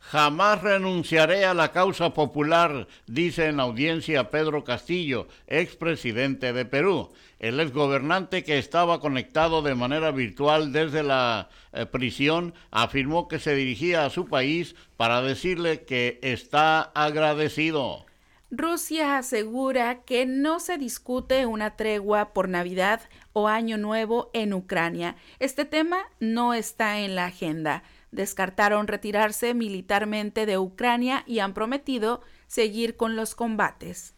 Jamás 0.00 0.62
renunciaré 0.62 1.44
a 1.44 1.52
la 1.52 1.70
causa 1.70 2.14
popular, 2.14 2.88
dice 3.06 3.46
en 3.46 3.60
audiencia 3.60 4.30
Pedro 4.30 4.64
Castillo, 4.64 5.28
expresidente 5.46 6.52
de 6.52 6.64
Perú. 6.64 7.10
El 7.38 7.60
exgobernante 7.60 8.42
que 8.42 8.58
estaba 8.58 9.00
conectado 9.00 9.60
de 9.60 9.74
manera 9.74 10.10
virtual 10.10 10.72
desde 10.72 11.02
la 11.02 11.50
eh, 11.72 11.84
prisión 11.86 12.54
afirmó 12.70 13.28
que 13.28 13.38
se 13.38 13.54
dirigía 13.54 14.06
a 14.06 14.10
su 14.10 14.26
país 14.26 14.76
para 14.96 15.20
decirle 15.20 15.84
que 15.84 16.18
está 16.22 16.80
agradecido. 16.94 18.06
Rusia 18.50 19.18
asegura 19.18 20.04
que 20.04 20.24
no 20.24 20.58
se 20.58 20.78
discute 20.78 21.44
una 21.44 21.76
tregua 21.76 22.32
por 22.32 22.48
Navidad 22.48 23.02
o 23.34 23.46
Año 23.46 23.76
Nuevo 23.76 24.30
en 24.32 24.54
Ucrania. 24.54 25.16
Este 25.38 25.66
tema 25.66 25.98
no 26.18 26.54
está 26.54 27.00
en 27.00 27.14
la 27.14 27.26
agenda 27.26 27.82
descartaron 28.10 28.86
retirarse 28.86 29.54
militarmente 29.54 30.46
de 30.46 30.58
Ucrania 30.58 31.24
y 31.26 31.38
han 31.40 31.54
prometido 31.54 32.22
seguir 32.46 32.96
con 32.96 33.16
los 33.16 33.34
combates. 33.34 34.14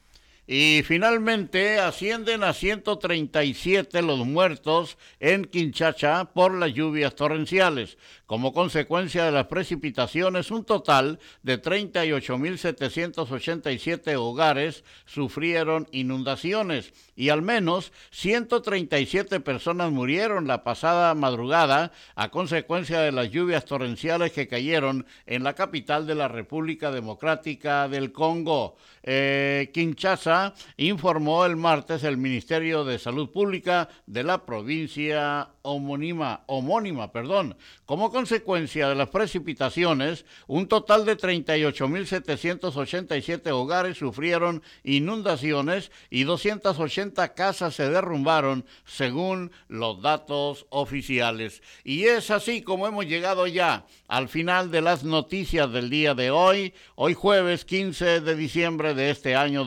Y 0.52 0.82
finalmente 0.82 1.78
ascienden 1.78 2.42
a 2.42 2.52
137 2.52 4.02
los 4.02 4.26
muertos 4.26 4.98
en 5.20 5.44
Kinchacha 5.44 6.24
por 6.24 6.52
las 6.52 6.74
lluvias 6.74 7.14
torrenciales. 7.14 7.98
Como 8.26 8.52
consecuencia 8.52 9.24
de 9.24 9.30
las 9.30 9.46
precipitaciones, 9.46 10.50
un 10.50 10.64
total 10.64 11.20
de 11.44 11.62
38.787 11.62 14.16
hogares 14.16 14.82
sufrieron 15.04 15.86
inundaciones 15.92 16.92
y 17.14 17.28
al 17.28 17.42
menos 17.42 17.92
137 18.10 19.38
personas 19.40 19.92
murieron 19.92 20.48
la 20.48 20.64
pasada 20.64 21.14
madrugada 21.14 21.92
a 22.16 22.30
consecuencia 22.30 22.98
de 23.00 23.12
las 23.12 23.30
lluvias 23.30 23.66
torrenciales 23.66 24.32
que 24.32 24.48
cayeron 24.48 25.06
en 25.26 25.44
la 25.44 25.54
capital 25.54 26.08
de 26.08 26.16
la 26.16 26.26
República 26.26 26.90
Democrática 26.90 27.88
del 27.88 28.10
Congo. 28.10 28.76
Eh, 29.02 29.70
Kinshasa, 29.74 30.39
informó 30.76 31.44
el 31.44 31.56
martes 31.56 32.04
el 32.04 32.16
Ministerio 32.16 32.84
de 32.84 32.98
Salud 32.98 33.30
Pública 33.30 33.88
de 34.06 34.24
la 34.24 34.44
provincia 34.44 35.50
homónima, 35.62 36.42
homónima, 36.46 37.12
perdón. 37.12 37.56
Como 37.84 38.10
consecuencia 38.10 38.88
de 38.88 38.94
las 38.94 39.10
precipitaciones, 39.10 40.24
un 40.46 40.68
total 40.68 41.04
de 41.04 41.18
38.787 41.18 43.50
hogares 43.50 43.98
sufrieron 43.98 44.62
inundaciones 44.84 45.90
y 46.08 46.22
280 46.24 47.34
casas 47.34 47.74
se 47.74 47.90
derrumbaron, 47.90 48.64
según 48.84 49.50
los 49.68 50.00
datos 50.00 50.64
oficiales. 50.70 51.62
Y 51.84 52.04
es 52.04 52.30
así 52.30 52.62
como 52.62 52.86
hemos 52.86 53.04
llegado 53.06 53.46
ya 53.46 53.84
al 54.08 54.28
final 54.28 54.70
de 54.70 54.80
las 54.80 55.04
noticias 55.04 55.70
del 55.72 55.90
día 55.90 56.14
de 56.14 56.30
hoy, 56.30 56.72
hoy 56.94 57.12
jueves 57.14 57.64
15 57.64 58.20
de 58.20 58.36
diciembre 58.36 58.94
de 58.94 59.10
este 59.10 59.34
año 59.36 59.64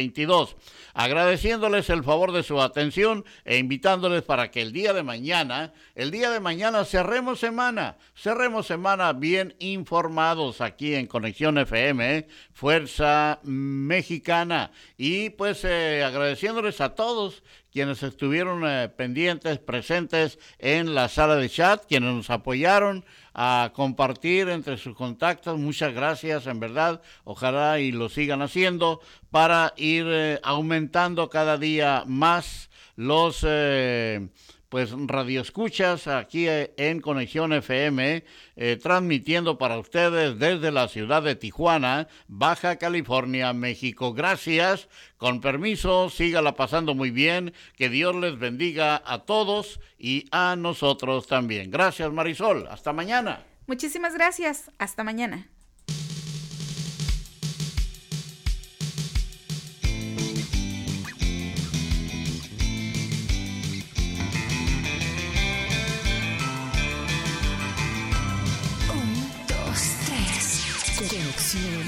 2022 0.00 0.56
agradeciéndoles 0.94 1.90
el 1.90 2.04
favor 2.04 2.32
de 2.32 2.42
su 2.42 2.60
atención 2.60 3.24
e 3.44 3.58
invitándoles 3.58 4.22
para 4.22 4.50
que 4.50 4.62
el 4.62 4.72
día 4.72 4.92
de 4.92 5.02
mañana, 5.02 5.72
el 5.94 6.10
día 6.10 6.30
de 6.30 6.40
mañana 6.40 6.84
cerremos 6.84 7.40
semana, 7.40 7.96
cerremos 8.16 8.66
semana 8.66 9.12
bien 9.12 9.54
informados 9.58 10.60
aquí 10.60 10.94
en 10.94 11.06
Conexión 11.06 11.58
FM, 11.58 12.18
¿eh? 12.18 12.28
Fuerza 12.52 13.40
Mexicana. 13.42 14.72
Y 14.96 15.30
pues 15.30 15.64
eh, 15.64 16.02
agradeciéndoles 16.04 16.80
a 16.80 16.94
todos 16.94 17.42
quienes 17.72 18.02
estuvieron 18.02 18.62
eh, 18.66 18.88
pendientes, 18.88 19.58
presentes 19.58 20.38
en 20.58 20.94
la 20.94 21.08
sala 21.08 21.36
de 21.36 21.48
chat, 21.48 21.84
quienes 21.86 22.12
nos 22.14 22.30
apoyaron 22.30 23.04
a 23.34 23.72
compartir 23.74 24.48
entre 24.48 24.76
sus 24.76 24.96
contactos. 24.96 25.58
Muchas 25.58 25.94
gracias, 25.94 26.46
en 26.46 26.60
verdad. 26.60 27.00
Ojalá 27.24 27.78
y 27.80 27.92
lo 27.92 28.08
sigan 28.08 28.42
haciendo 28.42 29.00
para 29.30 29.72
ir 29.76 30.06
eh, 30.08 30.40
aumentando 30.42 31.30
cada 31.30 31.56
día 31.56 32.04
más 32.06 32.70
los 32.96 33.44
eh, 33.48 34.28
pues 34.70 34.92
radioescuchas 34.92 36.06
aquí 36.06 36.48
eh, 36.48 36.72
en 36.78 37.00
Conexión 37.00 37.52
FM, 37.52 38.24
eh, 38.56 38.78
transmitiendo 38.80 39.58
para 39.58 39.78
ustedes 39.78 40.38
desde 40.38 40.70
la 40.70 40.88
ciudad 40.88 41.22
de 41.22 41.34
Tijuana, 41.34 42.08
Baja 42.28 42.76
California, 42.76 43.52
México. 43.52 44.14
Gracias, 44.14 44.88
con 45.18 45.40
permiso, 45.40 46.08
sígala 46.08 46.54
pasando 46.54 46.94
muy 46.94 47.10
bien, 47.10 47.52
que 47.76 47.88
Dios 47.88 48.14
les 48.14 48.38
bendiga 48.38 49.02
a 49.04 49.24
todos 49.24 49.80
y 49.98 50.26
a 50.30 50.54
nosotros 50.56 51.26
también. 51.26 51.70
Gracias 51.70 52.10
Marisol, 52.12 52.68
hasta 52.68 52.92
mañana. 52.92 53.44
Muchísimas 53.66 54.14
gracias, 54.14 54.70
hasta 54.78 55.02
mañana. 55.04 55.50